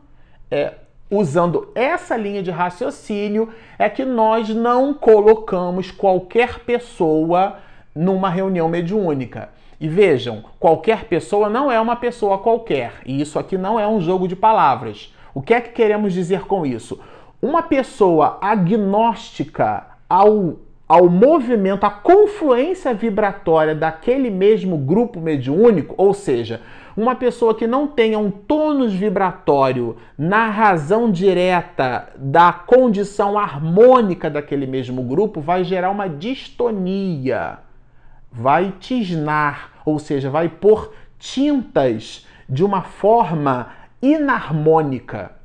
é, 0.50 0.74
usando 1.10 1.72
essa 1.74 2.16
linha 2.16 2.44
de 2.44 2.52
raciocínio, 2.52 3.50
é 3.78 3.90
que 3.90 4.06
nós 4.06 4.50
não 4.50 4.94
colocamos 4.94 5.92
qualquer 5.92 6.60
pessoa 6.60 7.58
numa 7.96 8.30
reunião 8.30 8.70
mediúnica. 8.70 9.50
E 9.80 9.88
vejam, 9.88 10.44
qualquer 10.60 11.06
pessoa 11.06 11.50
não 11.50 11.72
é 11.72 11.80
uma 11.80 11.96
pessoa 11.96 12.38
qualquer, 12.38 12.96
e 13.06 13.22
isso 13.22 13.40
aqui 13.40 13.58
não 13.58 13.80
é 13.80 13.88
um 13.88 14.02
jogo 14.02 14.28
de 14.28 14.36
palavras. 14.36 15.14
O 15.34 15.42
que 15.42 15.54
é 15.54 15.62
que 15.62 15.70
queremos 15.70 16.14
dizer 16.14 16.42
com 16.42 16.66
isso? 16.66 17.00
Uma 17.42 17.64
pessoa 17.64 18.38
agnóstica 18.42 19.86
ao, 20.10 20.58
ao 20.86 21.10
movimento, 21.10 21.86
à 21.86 21.90
confluência 21.90 22.94
vibratória 22.94 23.74
daquele 23.74 24.30
mesmo 24.30 24.78
grupo 24.78 25.22
mediúnico, 25.22 25.96
ou 25.98 26.14
seja, 26.14 26.60
uma 26.98 27.16
pessoa 27.16 27.56
que 27.56 27.66
não 27.66 27.88
tenha 27.88 28.20
um 28.20 28.30
tônus 28.30 28.92
vibratório 28.92 29.96
na 30.18 30.50
razão 30.50 31.10
direta 31.10 32.10
da 32.18 32.52
condição 32.52 33.40
harmônica 33.40 34.30
daquele 34.30 34.68
mesmo 34.68 35.02
grupo 35.04 35.40
vai 35.40 35.64
gerar 35.64 35.92
uma 35.92 36.10
distonia, 36.10 37.60
vai 38.30 38.74
tisnar, 38.82 39.72
ou 39.86 39.98
seja, 39.98 40.30
vai 40.30 40.50
pôr 40.50 40.94
tintas 41.18 42.28
de 42.50 42.66
uma 42.66 42.82
forma 42.82 43.70
inarmônica. 44.02 45.39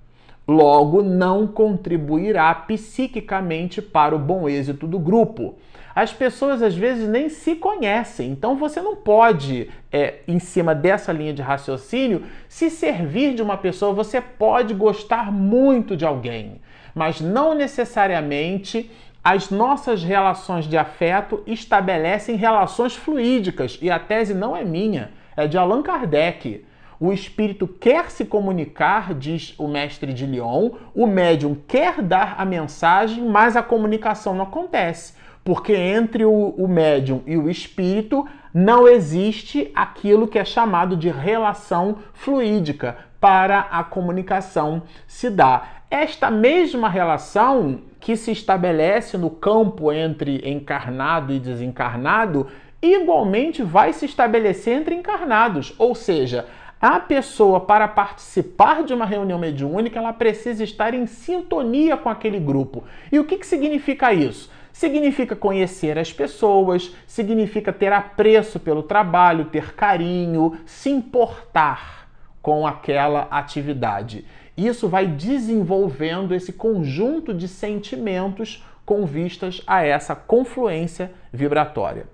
Logo, 0.46 1.02
não 1.02 1.46
contribuirá 1.46 2.54
psiquicamente 2.54 3.80
para 3.80 4.14
o 4.14 4.18
bom 4.18 4.48
êxito 4.48 4.86
do 4.86 4.98
grupo 4.98 5.56
as 5.94 6.12
pessoas 6.12 6.60
às 6.60 6.74
vezes 6.74 7.08
nem 7.08 7.28
se 7.28 7.54
conhecem. 7.54 8.30
Então 8.30 8.56
você 8.56 8.80
não 8.82 8.96
pode, 8.96 9.70
é, 9.92 10.16
em 10.26 10.38
cima 10.38 10.74
dessa 10.74 11.12
linha 11.12 11.32
de 11.32 11.40
raciocínio, 11.40 12.24
se 12.48 12.68
servir 12.68 13.34
de 13.34 13.42
uma 13.42 13.56
pessoa. 13.56 13.92
Você 13.92 14.20
pode 14.20 14.74
gostar 14.74 15.30
muito 15.30 15.96
de 15.96 16.04
alguém, 16.04 16.60
mas 16.94 17.20
não 17.20 17.54
necessariamente 17.54 18.90
as 19.22 19.50
nossas 19.50 20.02
relações 20.02 20.66
de 20.66 20.76
afeto 20.76 21.42
estabelecem 21.46 22.36
relações 22.36 22.94
fluídicas. 22.94 23.78
E 23.80 23.90
a 23.90 23.98
tese 23.98 24.34
não 24.34 24.54
é 24.56 24.64
minha, 24.64 25.12
é 25.36 25.46
de 25.46 25.56
Allan 25.56 25.82
Kardec. 25.82 26.64
O 26.98 27.12
espírito 27.12 27.66
quer 27.66 28.10
se 28.10 28.24
comunicar, 28.24 29.14
diz 29.14 29.54
o 29.58 29.66
mestre 29.68 30.12
de 30.12 30.26
Lyon, 30.26 30.70
o 30.94 31.06
médium 31.06 31.54
quer 31.66 32.00
dar 32.02 32.36
a 32.38 32.44
mensagem, 32.44 33.24
mas 33.24 33.56
a 33.56 33.62
comunicação 33.62 34.34
não 34.34 34.44
acontece 34.44 35.14
porque 35.44 35.74
entre 35.74 36.24
o, 36.24 36.54
o 36.56 36.66
médium 36.66 37.22
e 37.26 37.36
o 37.36 37.50
espírito 37.50 38.26
não 38.52 38.88
existe 38.88 39.70
aquilo 39.74 40.26
que 40.26 40.38
é 40.38 40.44
chamado 40.44 40.96
de 40.96 41.10
relação 41.10 41.98
fluídica 42.14 42.96
para 43.20 43.60
a 43.70 43.84
comunicação 43.84 44.82
se 45.06 45.28
dar. 45.28 45.84
Esta 45.90 46.30
mesma 46.30 46.88
relação 46.88 47.80
que 48.00 48.16
se 48.16 48.32
estabelece 48.32 49.18
no 49.18 49.30
campo 49.30 49.92
entre 49.92 50.40
encarnado 50.48 51.32
e 51.32 51.38
desencarnado, 51.38 52.48
igualmente 52.82 53.62
vai 53.62 53.92
se 53.92 54.06
estabelecer 54.06 54.76
entre 54.76 54.94
encarnados, 54.94 55.74
ou 55.78 55.94
seja, 55.94 56.46
a 56.86 57.00
pessoa, 57.00 57.60
para 57.60 57.88
participar 57.88 58.84
de 58.84 58.92
uma 58.92 59.06
reunião 59.06 59.38
mediúnica, 59.38 59.98
ela 59.98 60.12
precisa 60.12 60.62
estar 60.62 60.92
em 60.92 61.06
sintonia 61.06 61.96
com 61.96 62.10
aquele 62.10 62.38
grupo. 62.38 62.84
E 63.10 63.18
o 63.18 63.24
que, 63.24 63.38
que 63.38 63.46
significa 63.46 64.12
isso? 64.12 64.52
significa 64.70 65.36
conhecer 65.36 65.96
as 65.96 66.12
pessoas, 66.12 66.92
significa 67.06 67.72
ter 67.72 67.92
apreço 67.92 68.58
pelo 68.58 68.82
trabalho, 68.82 69.44
ter 69.44 69.72
carinho, 69.72 70.58
se 70.66 70.90
importar 70.90 72.10
com 72.42 72.66
aquela 72.66 73.28
atividade. 73.30 74.26
Isso 74.56 74.88
vai 74.88 75.06
desenvolvendo 75.06 76.34
esse 76.34 76.52
conjunto 76.52 77.32
de 77.32 77.46
sentimentos 77.46 78.64
com 78.84 79.06
vistas 79.06 79.62
a 79.64 79.84
essa 79.84 80.16
confluência 80.16 81.12
vibratória. 81.32 82.12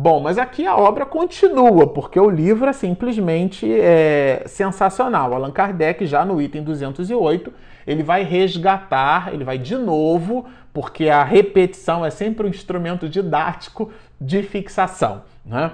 Bom, 0.00 0.20
mas 0.20 0.38
aqui 0.38 0.64
a 0.64 0.76
obra 0.76 1.04
continua, 1.04 1.84
porque 1.84 2.20
o 2.20 2.30
livro 2.30 2.68
é 2.68 2.72
simplesmente 2.72 3.68
é, 3.68 4.44
sensacional. 4.46 5.34
Allan 5.34 5.50
Kardec, 5.50 6.06
já 6.06 6.24
no 6.24 6.40
item 6.40 6.62
208, 6.62 7.52
ele 7.84 8.04
vai 8.04 8.22
resgatar, 8.22 9.34
ele 9.34 9.42
vai 9.42 9.58
de 9.58 9.74
novo, 9.74 10.46
porque 10.72 11.08
a 11.08 11.24
repetição 11.24 12.06
é 12.06 12.10
sempre 12.10 12.46
um 12.46 12.48
instrumento 12.48 13.08
didático 13.08 13.90
de 14.20 14.40
fixação. 14.44 15.22
Né? 15.44 15.72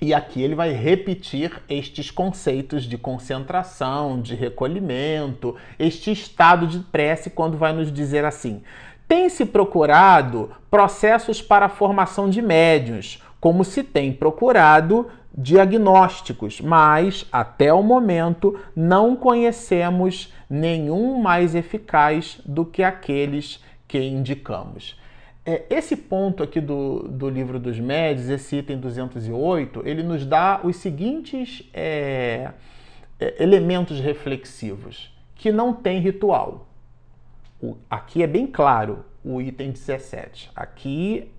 E 0.00 0.14
aqui 0.14 0.40
ele 0.40 0.54
vai 0.54 0.72
repetir 0.72 1.60
estes 1.68 2.10
conceitos 2.10 2.84
de 2.84 2.96
concentração, 2.96 4.18
de 4.18 4.34
recolhimento, 4.34 5.54
este 5.78 6.10
estado 6.10 6.66
de 6.66 6.78
prece, 6.78 7.28
quando 7.28 7.58
vai 7.58 7.74
nos 7.74 7.92
dizer 7.92 8.24
assim: 8.24 8.62
tem 9.06 9.28
se 9.28 9.44
procurado 9.44 10.50
processos 10.70 11.40
para 11.40 11.66
a 11.66 11.68
formação 11.68 12.28
de 12.28 12.42
médios, 12.42 13.22
como 13.46 13.64
se 13.64 13.84
tem 13.84 14.12
procurado 14.12 15.06
diagnósticos, 15.32 16.60
mas 16.60 17.24
até 17.30 17.72
o 17.72 17.80
momento 17.80 18.58
não 18.74 19.14
conhecemos 19.14 20.34
nenhum 20.50 21.22
mais 21.22 21.54
eficaz 21.54 22.40
do 22.44 22.66
que 22.66 22.82
aqueles 22.82 23.62
que 23.86 24.02
indicamos. 24.02 25.00
É, 25.44 25.62
esse 25.70 25.94
ponto 25.94 26.42
aqui 26.42 26.60
do, 26.60 27.06
do 27.06 27.30
livro 27.30 27.60
dos 27.60 27.78
médios, 27.78 28.28
esse 28.30 28.56
item 28.56 28.78
208, 28.78 29.80
ele 29.86 30.02
nos 30.02 30.26
dá 30.26 30.60
os 30.64 30.74
seguintes 30.78 31.70
é, 31.72 32.50
é, 33.20 33.40
elementos 33.40 34.00
reflexivos, 34.00 35.16
que 35.36 35.52
não 35.52 35.72
tem 35.72 36.00
ritual. 36.00 36.66
Aqui 37.88 38.24
é 38.24 38.26
bem 38.26 38.44
claro 38.44 39.04
o 39.24 39.40
item 39.40 39.70
17. 39.70 40.50
Aqui, 40.56 41.30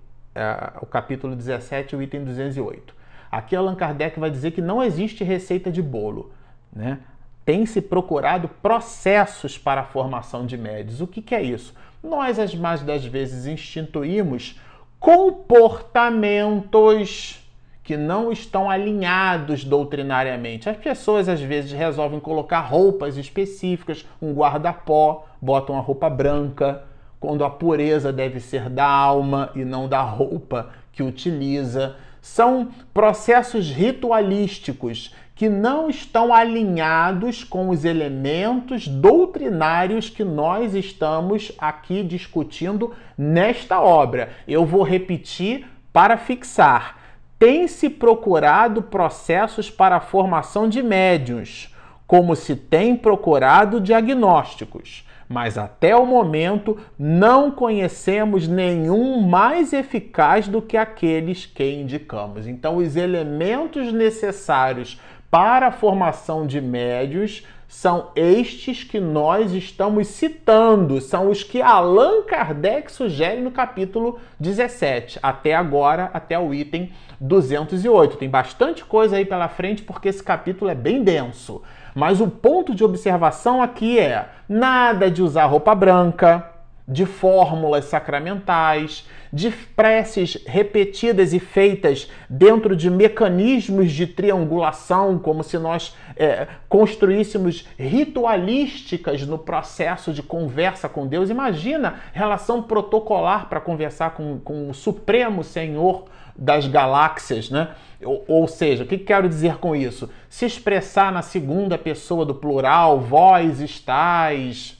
o 0.80 0.86
capítulo 0.86 1.36
17, 1.36 1.96
o 1.96 2.02
item 2.02 2.24
208. 2.24 2.94
Aqui 3.30 3.54
Allan 3.54 3.74
Kardec 3.74 4.18
vai 4.18 4.30
dizer 4.30 4.52
que 4.52 4.62
não 4.62 4.82
existe 4.82 5.22
receita 5.22 5.70
de 5.70 5.82
bolo. 5.82 6.32
Né? 6.72 6.98
Tem 7.44 7.66
se 7.66 7.80
procurado 7.80 8.48
processos 8.48 9.58
para 9.58 9.82
a 9.82 9.84
formação 9.84 10.46
de 10.46 10.56
médios. 10.56 11.00
O 11.00 11.06
que, 11.06 11.22
que 11.22 11.34
é 11.34 11.42
isso? 11.42 11.74
Nós, 12.02 12.38
as 12.38 12.54
mais 12.54 12.82
das 12.82 13.04
vezes, 13.04 13.46
instituímos 13.46 14.58
comportamentos 14.98 17.44
que 17.82 17.96
não 17.96 18.30
estão 18.30 18.68
alinhados 18.68 19.64
doutrinariamente. 19.64 20.68
As 20.68 20.76
pessoas 20.76 21.26
às 21.26 21.40
vezes 21.40 21.72
resolvem 21.72 22.20
colocar 22.20 22.60
roupas 22.60 23.16
específicas, 23.16 24.04
um 24.20 24.34
guarda-pó, 24.34 25.24
botam 25.40 25.78
a 25.78 25.80
roupa 25.80 26.10
branca, 26.10 26.84
quando 27.20 27.44
a 27.44 27.50
pureza 27.50 28.12
deve 28.12 28.40
ser 28.40 28.68
da 28.68 28.86
alma 28.86 29.50
e 29.54 29.64
não 29.64 29.88
da 29.88 30.00
roupa 30.00 30.70
que 30.92 31.02
utiliza. 31.02 31.96
São 32.20 32.68
processos 32.92 33.70
ritualísticos 33.70 35.14
que 35.34 35.48
não 35.48 35.88
estão 35.88 36.34
alinhados 36.34 37.44
com 37.44 37.68
os 37.68 37.84
elementos 37.84 38.88
doutrinários 38.88 40.10
que 40.10 40.24
nós 40.24 40.74
estamos 40.74 41.52
aqui 41.58 42.02
discutindo 42.02 42.92
nesta 43.16 43.80
obra. 43.80 44.30
Eu 44.46 44.66
vou 44.66 44.82
repetir 44.82 45.66
para 45.92 46.16
fixar 46.16 46.98
tem 47.38 47.68
se 47.68 47.88
procurado 47.88 48.82
processos 48.82 49.70
para 49.70 49.96
a 49.96 50.00
formação 50.00 50.68
de 50.68 50.82
médiuns, 50.82 51.72
como 52.06 52.34
se 52.34 52.56
tem 52.56 52.96
procurado 52.96 53.80
diagnósticos, 53.80 55.06
mas 55.28 55.58
até 55.58 55.94
o 55.94 56.06
momento 56.06 56.78
não 56.98 57.50
conhecemos 57.50 58.48
nenhum 58.48 59.20
mais 59.20 59.72
eficaz 59.72 60.48
do 60.48 60.62
que 60.62 60.76
aqueles 60.76 61.44
que 61.44 61.64
indicamos. 61.64 62.46
Então, 62.46 62.76
os 62.76 62.96
elementos 62.96 63.92
necessários 63.92 65.00
para 65.30 65.66
a 65.66 65.72
formação 65.72 66.46
de 66.46 66.60
médios 66.60 67.44
são 67.68 68.10
estes 68.16 68.82
que 68.82 68.98
nós 68.98 69.52
estamos 69.52 70.08
citando, 70.08 71.02
são 71.02 71.28
os 71.28 71.44
que 71.44 71.60
Allan 71.60 72.22
Kardec 72.22 72.90
sugere 72.90 73.42
no 73.42 73.50
capítulo 73.50 74.18
17, 74.40 75.18
até 75.22 75.54
agora, 75.54 76.10
até 76.14 76.38
o 76.38 76.54
item 76.54 76.90
208. 77.20 78.16
Tem 78.16 78.28
bastante 78.28 78.82
coisa 78.86 79.16
aí 79.16 79.26
pela 79.26 79.48
frente 79.48 79.82
porque 79.82 80.08
esse 80.08 80.22
capítulo 80.22 80.70
é 80.70 80.74
bem 80.74 81.04
denso. 81.04 81.60
Mas 81.94 82.20
o 82.20 82.28
ponto 82.28 82.74
de 82.74 82.84
observação 82.84 83.62
aqui 83.62 83.98
é 83.98 84.28
nada 84.48 85.10
de 85.10 85.22
usar 85.22 85.46
roupa 85.46 85.74
branca, 85.74 86.58
de 86.88 87.04
fórmulas 87.04 87.84
sacramentais, 87.84 89.06
de 89.30 89.50
preces 89.50 90.38
repetidas 90.46 91.34
e 91.34 91.38
feitas 91.38 92.10
dentro 92.30 92.74
de 92.74 92.90
mecanismos 92.90 93.92
de 93.92 94.06
triangulação, 94.06 95.18
como 95.18 95.42
se 95.44 95.58
nós 95.58 95.94
é, 96.16 96.46
construíssemos 96.66 97.68
ritualísticas 97.78 99.26
no 99.26 99.36
processo 99.36 100.14
de 100.14 100.22
conversa 100.22 100.88
com 100.88 101.06
Deus. 101.06 101.28
Imagina 101.28 101.96
relação 102.14 102.62
protocolar 102.62 103.50
para 103.50 103.60
conversar 103.60 104.12
com, 104.14 104.38
com 104.38 104.70
o 104.70 104.74
Supremo 104.74 105.44
Senhor 105.44 106.06
das 106.34 106.66
galáxias, 106.66 107.50
né? 107.50 107.68
Ou, 108.02 108.46
seja, 108.46 108.84
o 108.84 108.86
que 108.86 108.96
quero 108.96 109.28
dizer 109.28 109.56
com 109.56 109.74
isso? 109.74 110.08
Se 110.28 110.46
expressar 110.46 111.10
na 111.10 111.22
segunda 111.22 111.76
pessoa 111.76 112.24
do 112.24 112.34
plural, 112.34 113.00
vós 113.00 113.60
estáis, 113.60 114.78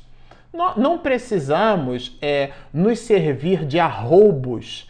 não 0.77 0.99
precisamos 0.99 2.17
é, 2.23 2.51
nos 2.73 3.01
servir 3.01 3.65
de 3.65 3.81
arroubos 3.81 4.89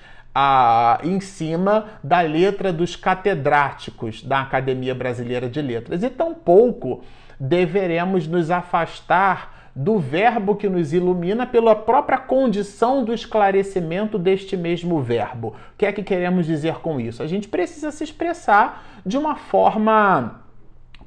em 1.02 1.20
cima 1.20 1.86
da 2.02 2.20
letra 2.20 2.72
dos 2.72 2.94
catedráticos 2.94 4.22
da 4.22 4.40
Academia 4.42 4.94
Brasileira 4.94 5.48
de 5.48 5.60
Letras 5.60 6.02
e 6.02 6.10
tampouco 6.10 7.02
deveremos 7.40 8.26
nos 8.26 8.50
afastar 8.50 9.57
do 9.78 9.96
verbo 9.96 10.56
que 10.56 10.68
nos 10.68 10.92
ilumina 10.92 11.46
pela 11.46 11.72
própria 11.72 12.18
condição 12.18 13.04
do 13.04 13.14
esclarecimento 13.14 14.18
deste 14.18 14.56
mesmo 14.56 15.00
verbo. 15.00 15.54
O 15.74 15.78
que 15.78 15.86
é 15.86 15.92
que 15.92 16.02
queremos 16.02 16.46
dizer 16.46 16.80
com 16.80 16.98
isso? 16.98 17.22
A 17.22 17.28
gente 17.28 17.46
precisa 17.46 17.92
se 17.92 18.02
expressar 18.02 19.00
de 19.06 19.16
uma 19.16 19.36
forma 19.36 20.42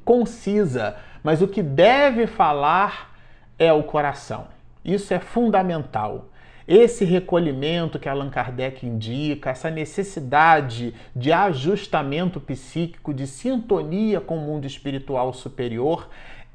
concisa, 0.05 0.95
mas 1.21 1.41
o 1.41 1.49
que 1.49 1.61
deve 1.61 2.25
falar 2.27 3.13
é 3.59 3.73
o 3.73 3.83
coração. 3.83 4.47
Isso 4.85 5.13
é 5.13 5.19
fundamental. 5.19 6.29
Esse 6.65 7.03
recolhimento 7.03 7.99
que 7.99 8.07
Allan 8.07 8.29
Kardec 8.29 8.87
indica, 8.87 9.49
essa 9.49 9.69
necessidade 9.69 10.93
de 11.13 11.33
ajustamento 11.33 12.39
psíquico, 12.39 13.13
de 13.13 13.27
sintonia 13.27 14.21
com 14.21 14.37
o 14.37 14.41
mundo 14.41 14.65
espiritual 14.65 15.33
superior, 15.33 16.07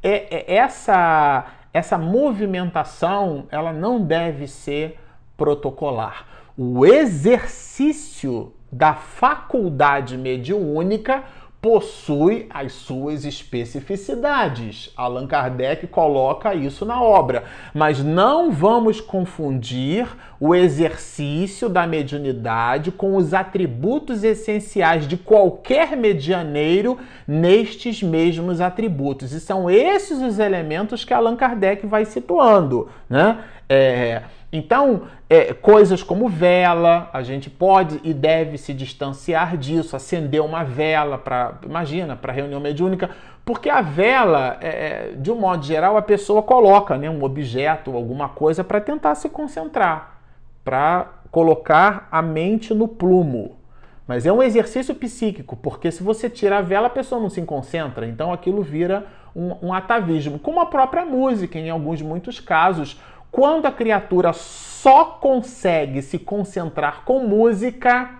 é, 0.03 0.35
é 0.35 0.57
essa, 0.57 1.47
essa 1.77 1.99
movimentação 1.99 3.47
ela 3.51 3.71
não 3.71 4.03
deve 4.03 4.47
ser 4.47 4.99
protocolar. 5.37 6.27
O 6.57 6.87
exercício 6.87 8.55
da 8.73 8.95
faculdade 8.95 10.17
mediúnica 10.17 11.23
possui 11.67 12.47
as 12.49 12.75
suas 12.75 13.25
especificidades. 13.25 14.93
Allan 14.97 15.27
Kardec 15.27 15.89
coloca 15.89 16.55
isso 16.55 16.85
na 16.85 17.03
obra. 17.03 17.43
Mas 17.75 18.05
não 18.05 18.53
vamos 18.53 19.01
confundir 19.01 20.07
o 20.39 20.55
exercício 20.55 21.69
da 21.69 21.85
mediunidade 21.85 22.93
com 22.93 23.17
os 23.17 23.35
atributos 23.35 24.23
essenciais 24.23 25.09
de 25.09 25.17
qualquer 25.17 25.97
medianeiro 25.97 26.99
nestes 27.27 28.01
mesmos 28.01 28.61
atributos. 28.61 29.33
E 29.33 29.41
são 29.41 29.69
esses 29.69 30.23
os 30.23 30.39
elementos 30.39 31.05
que 31.05 31.13
Allan 31.13 31.35
Kardec 31.35 31.85
vai 31.85 32.05
situando. 32.05 32.89
Né? 33.11 33.41
É, 33.69 34.23
então, 34.53 35.03
é, 35.29 35.53
coisas 35.53 36.03
como 36.03 36.29
vela, 36.29 37.11
a 37.13 37.23
gente 37.23 37.51
pode 37.51 38.01
e 38.05 38.15
deve 38.15 38.57
se 38.57 38.73
distanciar 38.73 39.57
disso, 39.57 39.97
acender 39.97 40.41
uma 40.41 40.65
vela 40.65 41.19
para, 41.19 41.59
imagina, 41.65 42.15
para 42.15 42.33
reunião 42.33 42.61
mediúnica, 42.61 43.11
porque 43.45 43.69
a 43.69 43.81
vela, 43.81 44.57
é, 44.61 44.69
é, 44.69 45.13
de 45.17 45.31
um 45.31 45.37
modo 45.37 45.65
geral, 45.65 45.97
a 45.97 46.03
pessoa 46.03 46.43
coloca 46.43 46.97
né, 46.97 47.11
um 47.11 47.23
objeto, 47.23 47.95
alguma 47.95 48.29
coisa 48.29 48.65
para 48.65 48.81
tentar 48.81 49.15
se 49.15 49.29
concentrar, 49.29 50.21
para 50.65 51.13
colocar 51.31 52.09
a 52.11 52.23
mente 52.23 52.73
no 52.73 52.89
plumo. 52.89 53.57
Mas 54.07 54.25
é 54.25 54.33
um 54.33 54.43
exercício 54.43 54.95
psíquico, 54.95 55.57
porque 55.57 55.91
se 55.91 56.03
você 56.03 56.31
tira 56.31 56.59
a 56.59 56.63
vela, 56.63 56.87
a 56.87 56.91
pessoa 56.91 57.21
não 57.21 57.29
se 57.29 57.43
concentra, 57.43 58.07
então 58.07 58.33
aquilo 58.33 58.63
vira 58.63 59.07
um, 59.35 59.69
um 59.69 59.75
atavismo. 59.75 60.39
Como 60.39 60.61
a 60.61 60.67
própria 60.67 61.05
música, 61.05 61.59
em 61.59 61.69
alguns 61.69 62.01
muitos 62.01 62.39
casos, 62.41 63.01
quando 63.37 63.67
a 63.67 63.71
criatura 63.71 64.33
só 64.33 65.05
consegue 65.05 66.01
se 66.01 66.19
concentrar 66.19 67.03
com 67.05 67.21
música, 67.21 68.13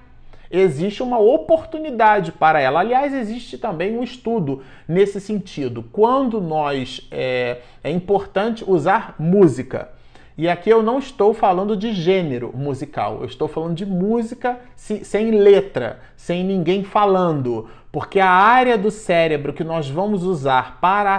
existe 0.51 1.03
uma 1.03 1.19
oportunidade 1.19 2.33
para 2.33 2.61
ela. 2.61 2.81
Aliás, 2.81 3.15
existe 3.15 3.57
também 3.57 3.97
um 3.97 4.03
estudo 4.03 4.63
nesse 4.87 5.19
sentido. 5.19 5.83
Quando 5.91 6.39
nós 6.39 7.09
é, 7.11 7.61
é 7.83 7.91
importante 7.91 8.63
usar 8.69 9.15
música. 9.19 9.89
E 10.37 10.51
aqui 10.51 10.69
eu 10.69 10.83
não 10.83 10.99
estou 10.99 11.33
falando 11.33 11.75
de 11.75 11.95
gênero 11.95 12.53
musical, 12.55 13.21
eu 13.21 13.25
estou 13.25 13.49
falando 13.49 13.75
de 13.75 13.87
música 13.87 14.61
sem 14.77 15.31
letra, 15.31 15.99
sem 16.15 16.45
ninguém 16.45 16.85
falando, 16.85 17.71
porque 17.91 18.21
a 18.21 18.29
área 18.29 18.77
do 18.77 18.91
cérebro 18.91 19.55
que 19.55 19.65
nós 19.65 19.89
vamos 19.89 20.25
usar 20.25 20.79
para 20.79 21.19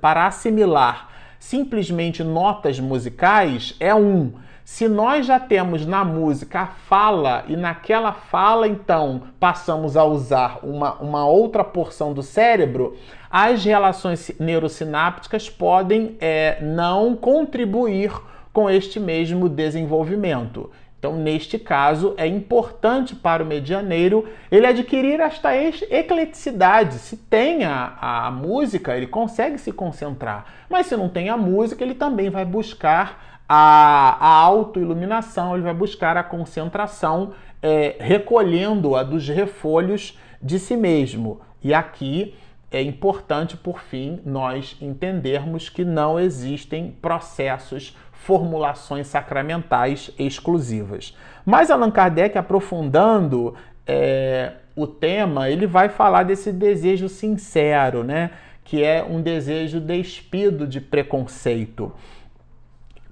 para 0.00 0.26
assimilar 0.26 1.13
simplesmente 1.44 2.24
notas 2.24 2.80
musicais 2.80 3.76
é 3.78 3.94
um. 3.94 4.32
Se 4.64 4.88
nós 4.88 5.26
já 5.26 5.38
temos 5.38 5.84
na 5.84 6.02
música 6.02 6.60
a 6.60 6.66
fala 6.66 7.44
e 7.46 7.54
naquela 7.54 8.12
fala 8.12 8.66
então 8.66 9.24
passamos 9.38 9.94
a 9.94 10.04
usar 10.04 10.60
uma, 10.62 10.94
uma 10.94 11.26
outra 11.26 11.62
porção 11.62 12.14
do 12.14 12.22
cérebro, 12.22 12.96
as 13.30 13.62
relações 13.62 14.32
neurosinápticas 14.40 15.50
podem 15.50 16.16
é, 16.18 16.58
não 16.62 17.14
contribuir 17.14 18.10
com 18.50 18.70
este 18.70 18.98
mesmo 18.98 19.46
desenvolvimento. 19.46 20.70
Então, 21.04 21.18
neste 21.18 21.58
caso, 21.58 22.14
é 22.16 22.26
importante 22.26 23.14
para 23.14 23.42
o 23.42 23.46
medianeiro 23.46 24.26
ele 24.50 24.66
adquirir 24.66 25.20
esta 25.20 25.54
ecleticidade. 25.54 26.94
Se 26.94 27.18
tem 27.18 27.62
a, 27.62 27.98
a 28.00 28.30
música, 28.30 28.96
ele 28.96 29.06
consegue 29.06 29.58
se 29.58 29.70
concentrar. 29.70 30.46
Mas 30.66 30.86
se 30.86 30.96
não 30.96 31.10
tem 31.10 31.28
a 31.28 31.36
música, 31.36 31.84
ele 31.84 31.92
também 31.92 32.30
vai 32.30 32.46
buscar 32.46 33.42
a, 33.46 34.16
a 34.18 34.28
autoiluminação, 34.44 35.52
ele 35.52 35.64
vai 35.64 35.74
buscar 35.74 36.16
a 36.16 36.22
concentração, 36.22 37.34
é, 37.62 37.96
recolhendo-a 38.00 39.02
dos 39.02 39.28
refolhos 39.28 40.18
de 40.40 40.58
si 40.58 40.74
mesmo. 40.74 41.42
E 41.62 41.74
aqui 41.74 42.34
é 42.70 42.80
importante, 42.80 43.58
por 43.58 43.78
fim, 43.78 44.20
nós 44.24 44.74
entendermos 44.80 45.68
que 45.68 45.84
não 45.84 46.18
existem 46.18 46.90
processos 46.90 47.94
formulações 48.24 49.06
sacramentais 49.06 50.10
exclusivas. 50.18 51.14
Mas 51.44 51.70
Allan 51.70 51.90
Kardec, 51.90 52.38
aprofundando 52.38 53.54
é, 53.86 54.52
o 54.74 54.86
tema, 54.86 55.50
ele 55.50 55.66
vai 55.66 55.90
falar 55.90 56.22
desse 56.22 56.50
desejo 56.50 57.06
sincero, 57.06 58.02
né? 58.02 58.30
que 58.64 58.82
é 58.82 59.04
um 59.04 59.20
desejo 59.20 59.78
despido 59.78 60.66
de 60.66 60.80
preconceito. 60.80 61.92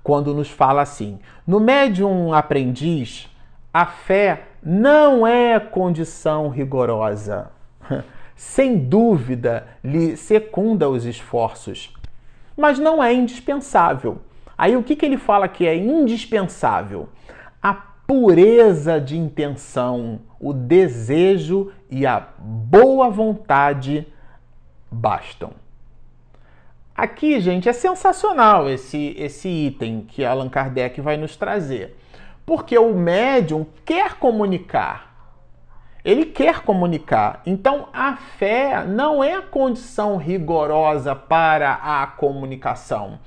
Quando 0.02 0.32
nos 0.32 0.48
fala 0.48 0.80
assim: 0.80 1.18
no 1.46 1.60
médium 1.60 2.32
aprendiz, 2.32 3.28
a 3.72 3.84
fé 3.84 4.44
não 4.62 5.26
é 5.26 5.60
condição 5.60 6.48
rigorosa. 6.48 7.50
Sem 8.34 8.78
dúvida, 8.78 9.66
lhe 9.84 10.16
secunda 10.16 10.88
os 10.88 11.04
esforços, 11.04 11.94
mas 12.56 12.78
não 12.78 13.04
é 13.04 13.12
indispensável 13.12 14.18
Aí 14.62 14.76
o 14.76 14.82
que, 14.84 14.94
que 14.94 15.04
ele 15.04 15.16
fala 15.16 15.48
que 15.48 15.66
é 15.66 15.74
indispensável? 15.74 17.08
A 17.60 17.74
pureza 17.74 19.00
de 19.00 19.18
intenção, 19.18 20.20
o 20.38 20.52
desejo 20.52 21.72
e 21.90 22.06
a 22.06 22.28
boa 22.38 23.10
vontade 23.10 24.06
bastam. 24.88 25.50
Aqui, 26.94 27.40
gente, 27.40 27.68
é 27.68 27.72
sensacional 27.72 28.70
esse, 28.70 29.16
esse 29.18 29.48
item 29.48 30.02
que 30.02 30.24
Allan 30.24 30.48
Kardec 30.48 31.00
vai 31.00 31.16
nos 31.16 31.34
trazer. 31.34 31.98
Porque 32.46 32.78
o 32.78 32.94
médium 32.94 33.66
quer 33.84 34.14
comunicar. 34.14 35.12
Ele 36.04 36.24
quer 36.24 36.60
comunicar. 36.60 37.42
Então, 37.44 37.88
a 37.92 38.14
fé 38.14 38.84
não 38.86 39.24
é 39.24 39.34
a 39.34 39.42
condição 39.42 40.18
rigorosa 40.18 41.16
para 41.16 41.80
a 41.82 42.06
comunicação. 42.06 43.18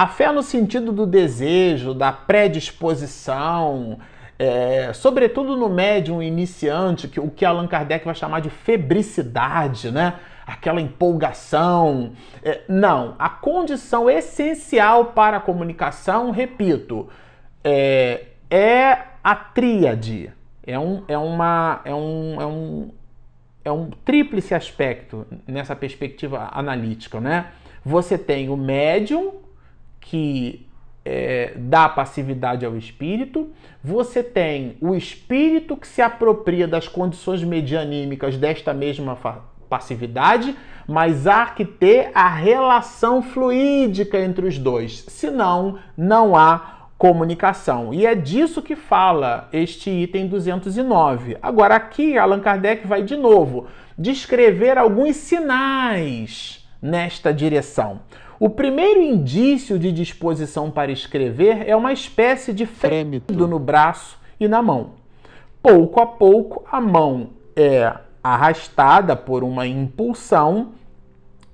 A 0.00 0.06
fé 0.06 0.32
no 0.32 0.42
sentido 0.42 0.92
do 0.92 1.04
desejo, 1.04 1.92
da 1.92 2.10
predisposição, 2.10 3.98
é, 4.38 4.94
sobretudo 4.94 5.54
no 5.54 5.68
médium 5.68 6.22
iniciante, 6.22 7.06
que, 7.06 7.20
o 7.20 7.28
que 7.28 7.44
Allan 7.44 7.66
Kardec 7.66 8.06
vai 8.06 8.14
chamar 8.14 8.40
de 8.40 8.48
febricidade, 8.48 9.90
né? 9.90 10.14
aquela 10.46 10.80
empolgação. 10.80 12.12
É, 12.42 12.62
não, 12.66 13.14
a 13.18 13.28
condição 13.28 14.08
essencial 14.08 15.12
para 15.12 15.36
a 15.36 15.40
comunicação, 15.40 16.30
repito, 16.30 17.06
é, 17.62 18.28
é 18.50 19.02
a 19.22 19.34
tríade. 19.34 20.32
É 20.66 20.78
um, 20.78 21.04
é, 21.08 21.18
uma, 21.18 21.82
é, 21.84 21.94
um, 21.94 22.40
é, 22.40 22.46
um, 22.46 22.90
é 23.66 23.70
um 23.70 23.90
tríplice 24.02 24.54
aspecto 24.54 25.26
nessa 25.46 25.76
perspectiva 25.76 26.48
analítica. 26.52 27.20
Né? 27.20 27.48
Você 27.84 28.16
tem 28.16 28.48
o 28.48 28.56
médium, 28.56 29.49
que 30.00 30.66
é, 31.04 31.52
dá 31.56 31.88
passividade 31.88 32.64
ao 32.64 32.76
espírito, 32.76 33.50
você 33.82 34.22
tem 34.22 34.76
o 34.80 34.94
espírito 34.94 35.76
que 35.76 35.86
se 35.86 36.02
apropria 36.02 36.68
das 36.68 36.86
condições 36.88 37.42
medianímicas 37.42 38.36
desta 38.36 38.74
mesma 38.74 39.16
passividade, 39.68 40.54
mas 40.86 41.26
há 41.26 41.46
que 41.46 41.64
ter 41.64 42.10
a 42.14 42.28
relação 42.28 43.22
fluídica 43.22 44.18
entre 44.18 44.46
os 44.46 44.58
dois, 44.58 45.04
senão 45.08 45.78
não 45.96 46.36
há 46.36 46.88
comunicação. 46.98 47.94
E 47.94 48.04
é 48.04 48.14
disso 48.14 48.60
que 48.60 48.76
fala 48.76 49.48
este 49.52 49.88
item 49.88 50.26
209. 50.26 51.38
Agora, 51.40 51.76
aqui 51.76 52.18
Allan 52.18 52.40
Kardec 52.40 52.86
vai 52.86 53.02
de 53.02 53.16
novo 53.16 53.68
descrever 53.96 54.76
alguns 54.76 55.16
sinais 55.16 56.68
nesta 56.82 57.32
direção. 57.32 58.00
O 58.42 58.48
primeiro 58.48 59.02
indício 59.02 59.78
de 59.78 59.92
disposição 59.92 60.70
para 60.70 60.90
escrever 60.90 61.68
é 61.68 61.76
uma 61.76 61.92
espécie 61.92 62.54
de 62.54 62.64
frêmito 62.64 63.46
no 63.46 63.58
braço 63.58 64.18
e 64.40 64.48
na 64.48 64.62
mão. 64.62 64.92
Pouco 65.62 66.00
a 66.00 66.06
pouco, 66.06 66.64
a 66.72 66.80
mão 66.80 67.32
é 67.54 67.92
arrastada 68.24 69.14
por 69.14 69.44
uma 69.44 69.66
impulsão 69.66 70.72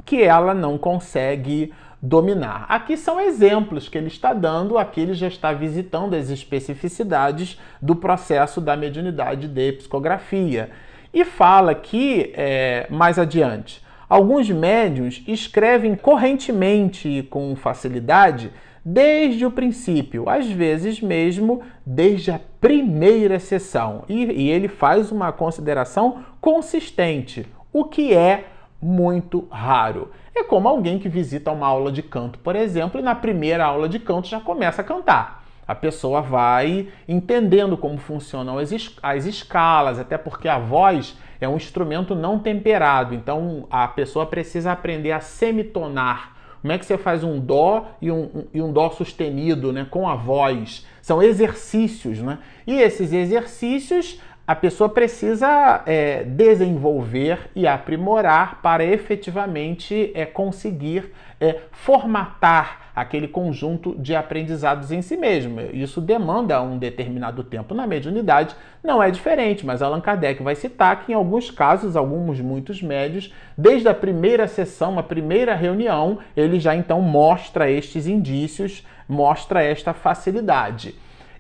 que 0.05 0.23
ela 0.23 0.55
não 0.55 0.79
consegue 0.79 1.75
dominar. 2.01 2.67
Aqui 2.69 2.97
são 2.97 3.21
exemplos 3.21 3.89
que 3.89 3.99
ele 3.99 4.07
está 4.07 4.33
dando, 4.33 4.79
aqui 4.79 5.01
ele 5.01 5.15
já 5.15 5.27
está 5.27 5.53
visitando 5.53 6.15
as 6.15 6.31
especificidades 6.31 7.59
do 7.83 7.97
processo 7.97 8.61
da 8.61 8.77
mediunidade 8.77 9.49
de 9.49 9.73
psicografia. 9.73 10.71
E 11.13 11.25
fala 11.25 11.75
que, 11.75 12.33
é, 12.37 12.87
mais 12.89 13.19
adiante, 13.19 13.85
Alguns 14.09 14.49
médiuns 14.49 15.25
escrevem 15.27 15.97
correntemente 15.97 17.09
e 17.09 17.23
com 17.23 17.57
facilidade 17.57 18.53
desde 18.85 19.45
o 19.45 19.51
princípio, 19.51 20.29
às 20.29 20.47
vezes 20.47 21.01
mesmo 21.01 21.63
desde 21.85 22.31
a 22.31 22.41
primeira 22.61 23.41
sessão. 23.41 24.05
E, 24.09 24.25
e 24.27 24.49
ele 24.49 24.69
faz 24.69 25.11
uma 25.11 25.33
consideração 25.33 26.25
consistente, 26.41 27.45
o 27.73 27.85
que 27.85 28.15
é 28.15 28.45
muito 28.81 29.49
raro. 29.51 30.13
É 30.33 30.45
como 30.45 30.69
alguém 30.69 31.01
que 31.01 31.09
visita 31.09 31.51
uma 31.51 31.67
aula 31.67 31.91
de 31.91 32.03
canto, 32.03 32.39
por 32.39 32.55
exemplo, 32.55 33.01
e 33.01 33.03
na 33.03 33.15
primeira 33.15 33.65
aula 33.65 33.89
de 33.89 33.99
canto 33.99 34.29
já 34.29 34.39
começa 34.39 34.83
a 34.83 34.85
cantar. 34.85 35.45
A 35.67 35.75
pessoa 35.75 36.23
vai 36.23 36.89
entendendo 37.09 37.77
como 37.77 37.99
funcionam 37.99 38.57
as, 38.57 38.71
es 38.71 38.95
as 39.03 39.27
escalas, 39.27 39.99
até 39.99 40.17
porque 40.17 40.47
a 40.47 40.61
voz 40.61 41.17
é 41.41 41.49
um 41.49 41.57
instrumento 41.57 42.15
não 42.15 42.39
temperado, 42.39 43.15
então 43.15 43.67
a 43.71 43.87
pessoa 43.89 44.27
precisa 44.27 44.73
aprender 44.73 45.13
a 45.13 45.21
semitonar. 45.21 46.35
Como 46.61 46.73
é 46.73 46.79
que 46.79 46.87
você 46.87 46.99
faz 46.99 47.23
um 47.23 47.39
dó 47.39 47.87
e 48.01 48.11
um, 48.11 48.45
e 48.53 48.61
um 48.61 48.73
dó 48.73 48.91
sustenido 48.91 49.73
né, 49.73 49.87
com 49.89 50.09
a 50.09 50.17
voz? 50.17 50.85
São 51.01 51.23
exercícios, 51.23 52.19
né? 52.19 52.39
E 52.67 52.81
esses 52.81 53.13
exercícios 53.13 54.21
a 54.47 54.55
pessoa 54.55 54.89
precisa 54.89 55.83
é, 55.87 56.23
desenvolver 56.23 57.51
e 57.55 57.67
aprimorar 57.67 58.61
para 58.63 58.85
efetivamente 58.85 60.13
é, 60.15 60.25
conseguir 60.25 61.13
é, 61.41 61.61
formatar 61.71 62.87
aquele 62.97 63.29
conjunto 63.29 63.95
de 63.99 64.17
aprendizados 64.17 64.91
em 64.91 65.03
si 65.03 65.19
mesmo. 65.19 65.61
Isso 65.73 66.01
demanda 66.01 66.63
um 66.63 66.79
determinado 66.79 67.45
tempo. 67.45 67.75
Na 67.75 67.87
mediunidade 67.87 68.57
não 68.83 69.03
é 69.03 69.11
diferente, 69.11 69.67
mas 69.67 69.83
Allan 69.83 70.01
Kardec 70.01 70.43
vai 70.43 70.55
citar 70.55 71.05
que 71.05 71.13
em 71.13 71.15
alguns 71.15 71.51
casos, 71.51 71.95
alguns 71.95 72.41
muitos 72.41 72.81
médios, 72.81 73.35
desde 73.57 73.87
a 73.87 73.95
primeira 73.95 74.49
sessão, 74.49 74.99
a 74.99 75.03
primeira 75.03 75.55
reunião, 75.55 76.19
ele 76.35 76.59
já 76.59 76.75
então 76.75 77.03
mostra 77.03 77.71
estes 77.71 78.07
indícios, 78.07 78.83
mostra 79.07 79.63
esta 79.63 79.93
facilidade. 79.93 80.95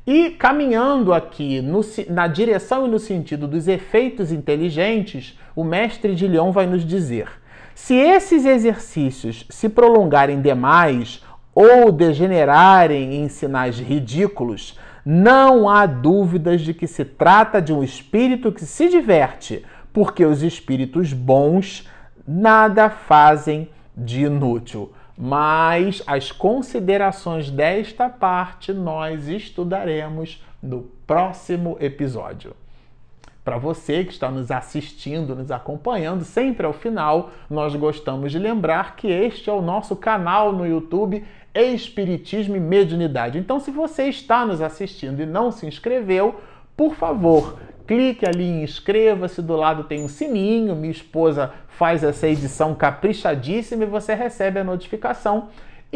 E 0.07 0.31
caminhando 0.31 1.13
aqui 1.13 1.61
no, 1.61 1.81
na 2.09 2.29
direção 2.29 2.87
e 2.87 2.91
no 2.91 2.99
sentido 2.99 3.49
dos 3.49 3.67
efeitos 3.67 4.31
inteligentes, 4.31 5.37
o 5.55 5.65
mestre 5.65 6.15
de 6.15 6.29
Lyon 6.29 6.53
vai 6.53 6.67
nos 6.67 6.85
dizer: 6.85 7.29
se 7.77 7.95
esses 7.95 8.47
exercícios 8.47 9.45
se 9.51 9.69
prolongarem 9.69 10.41
demais 10.41 11.23
ou 11.55 11.93
degenerarem 11.93 13.17
em 13.17 13.29
sinais 13.29 13.79
ridículos, 13.79 14.79
não 15.05 15.69
há 15.69 15.85
dúvidas 15.85 16.63
de 16.63 16.73
que 16.73 16.87
se 16.87 17.05
trata 17.05 17.61
de 17.61 17.75
um 17.75 17.85
espírito 17.85 18.51
que 18.51 18.65
se 18.65 18.89
diverte, 18.89 19.63
porque 19.93 20.25
os 20.25 20.43
espíritos 20.43 21.13
bons 21.13 21.87
nada 22.27 22.89
fazem 22.89 23.69
de 23.95 24.25
inútil. 24.25 24.91
Mas 25.15 26.03
as 26.07 26.33
considerações 26.33 27.51
desta 27.51 28.09
parte 28.09 28.73
nós 28.73 29.29
estudaremos 29.29 30.43
no 30.63 30.85
próximo 31.07 31.77
episódio. 31.79 32.57
Para 33.47 33.59
você 33.59 34.03
que 34.03 34.11
está 34.11 34.29
nos 34.29 34.51
assistindo, 34.51 35.37
nos 35.37 35.53
acompanhando, 35.53 36.25
sempre 36.25 36.67
ao 36.67 36.73
final, 36.73 37.31
nós 37.49 37.77
gostamos 37.77 38.33
de 38.33 38.41
lembrar 38.41 38.97
que 38.97 39.07
este 39.07 39.49
é 39.49 39.53
o 39.53 39.63
nosso 39.63 39.95
canal 39.95 40.53
no 40.53 40.67
YouTube 40.67 41.23
Espiritismo 41.55 42.57
e 42.57 42.61
Mediunidade. 42.61 43.39
Então, 43.39 43.61
se 43.61 43.71
você 43.71 44.09
está 44.09 44.45
nos 44.45 44.61
assistindo 44.61 45.23
e 45.23 45.27
não 45.27 45.53
se 45.53 45.65
inscreveu, 45.65 46.41
por 46.77 46.97
favor, 46.97 47.57
clique 47.87 48.27
ali 48.27 48.43
em 48.43 48.65
inscreva-se, 48.65 49.41
do 49.41 49.55
lado 49.55 49.85
tem 49.85 50.03
um 50.03 50.09
sininho, 50.09 50.75
minha 50.75 50.91
esposa 50.91 51.53
faz 51.69 52.03
essa 52.03 52.27
edição 52.27 52.75
caprichadíssima 52.75 53.85
e 53.85 53.87
você 53.87 54.13
recebe 54.13 54.59
a 54.59 54.65
notificação 54.65 55.51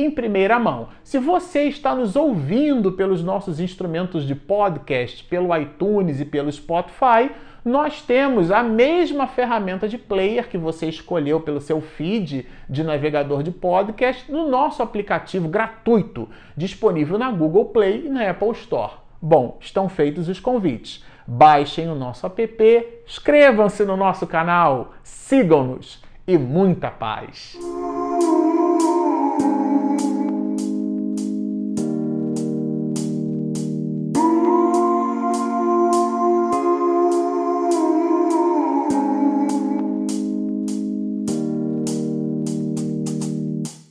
em 0.04 0.10
primeira 0.10 0.58
mão. 0.58 0.88
Se 1.02 1.18
você 1.18 1.64
está 1.64 1.94
nos 1.94 2.16
ouvindo 2.16 2.92
pelos 2.92 3.22
nossos 3.22 3.60
instrumentos 3.60 4.26
de 4.26 4.34
podcast, 4.34 5.24
pelo 5.24 5.56
iTunes 5.56 6.20
e 6.20 6.24
pelo 6.24 6.50
Spotify, 6.50 7.30
nós 7.64 8.02
temos 8.02 8.50
a 8.50 8.62
mesma 8.62 9.26
ferramenta 9.26 9.86
de 9.88 9.98
player 9.98 10.48
que 10.48 10.56
você 10.56 10.86
escolheu 10.86 11.40
pelo 11.40 11.60
seu 11.60 11.80
feed 11.80 12.46
de 12.68 12.82
navegador 12.82 13.42
de 13.42 13.50
podcast 13.50 14.30
no 14.30 14.48
nosso 14.48 14.82
aplicativo 14.82 15.48
gratuito, 15.48 16.28
disponível 16.56 17.18
na 17.18 17.30
Google 17.30 17.66
Play 17.66 18.06
e 18.06 18.08
na 18.08 18.30
Apple 18.30 18.52
Store. 18.52 18.92
Bom, 19.20 19.58
estão 19.60 19.88
feitos 19.88 20.28
os 20.28 20.40
convites. 20.40 21.04
Baixem 21.26 21.88
o 21.88 21.94
nosso 21.94 22.26
app, 22.26 23.02
inscrevam-se 23.06 23.84
no 23.84 23.96
nosso 23.96 24.26
canal, 24.26 24.94
sigam-nos 25.02 26.02
e 26.26 26.38
muita 26.38 26.90
paz! 26.90 27.56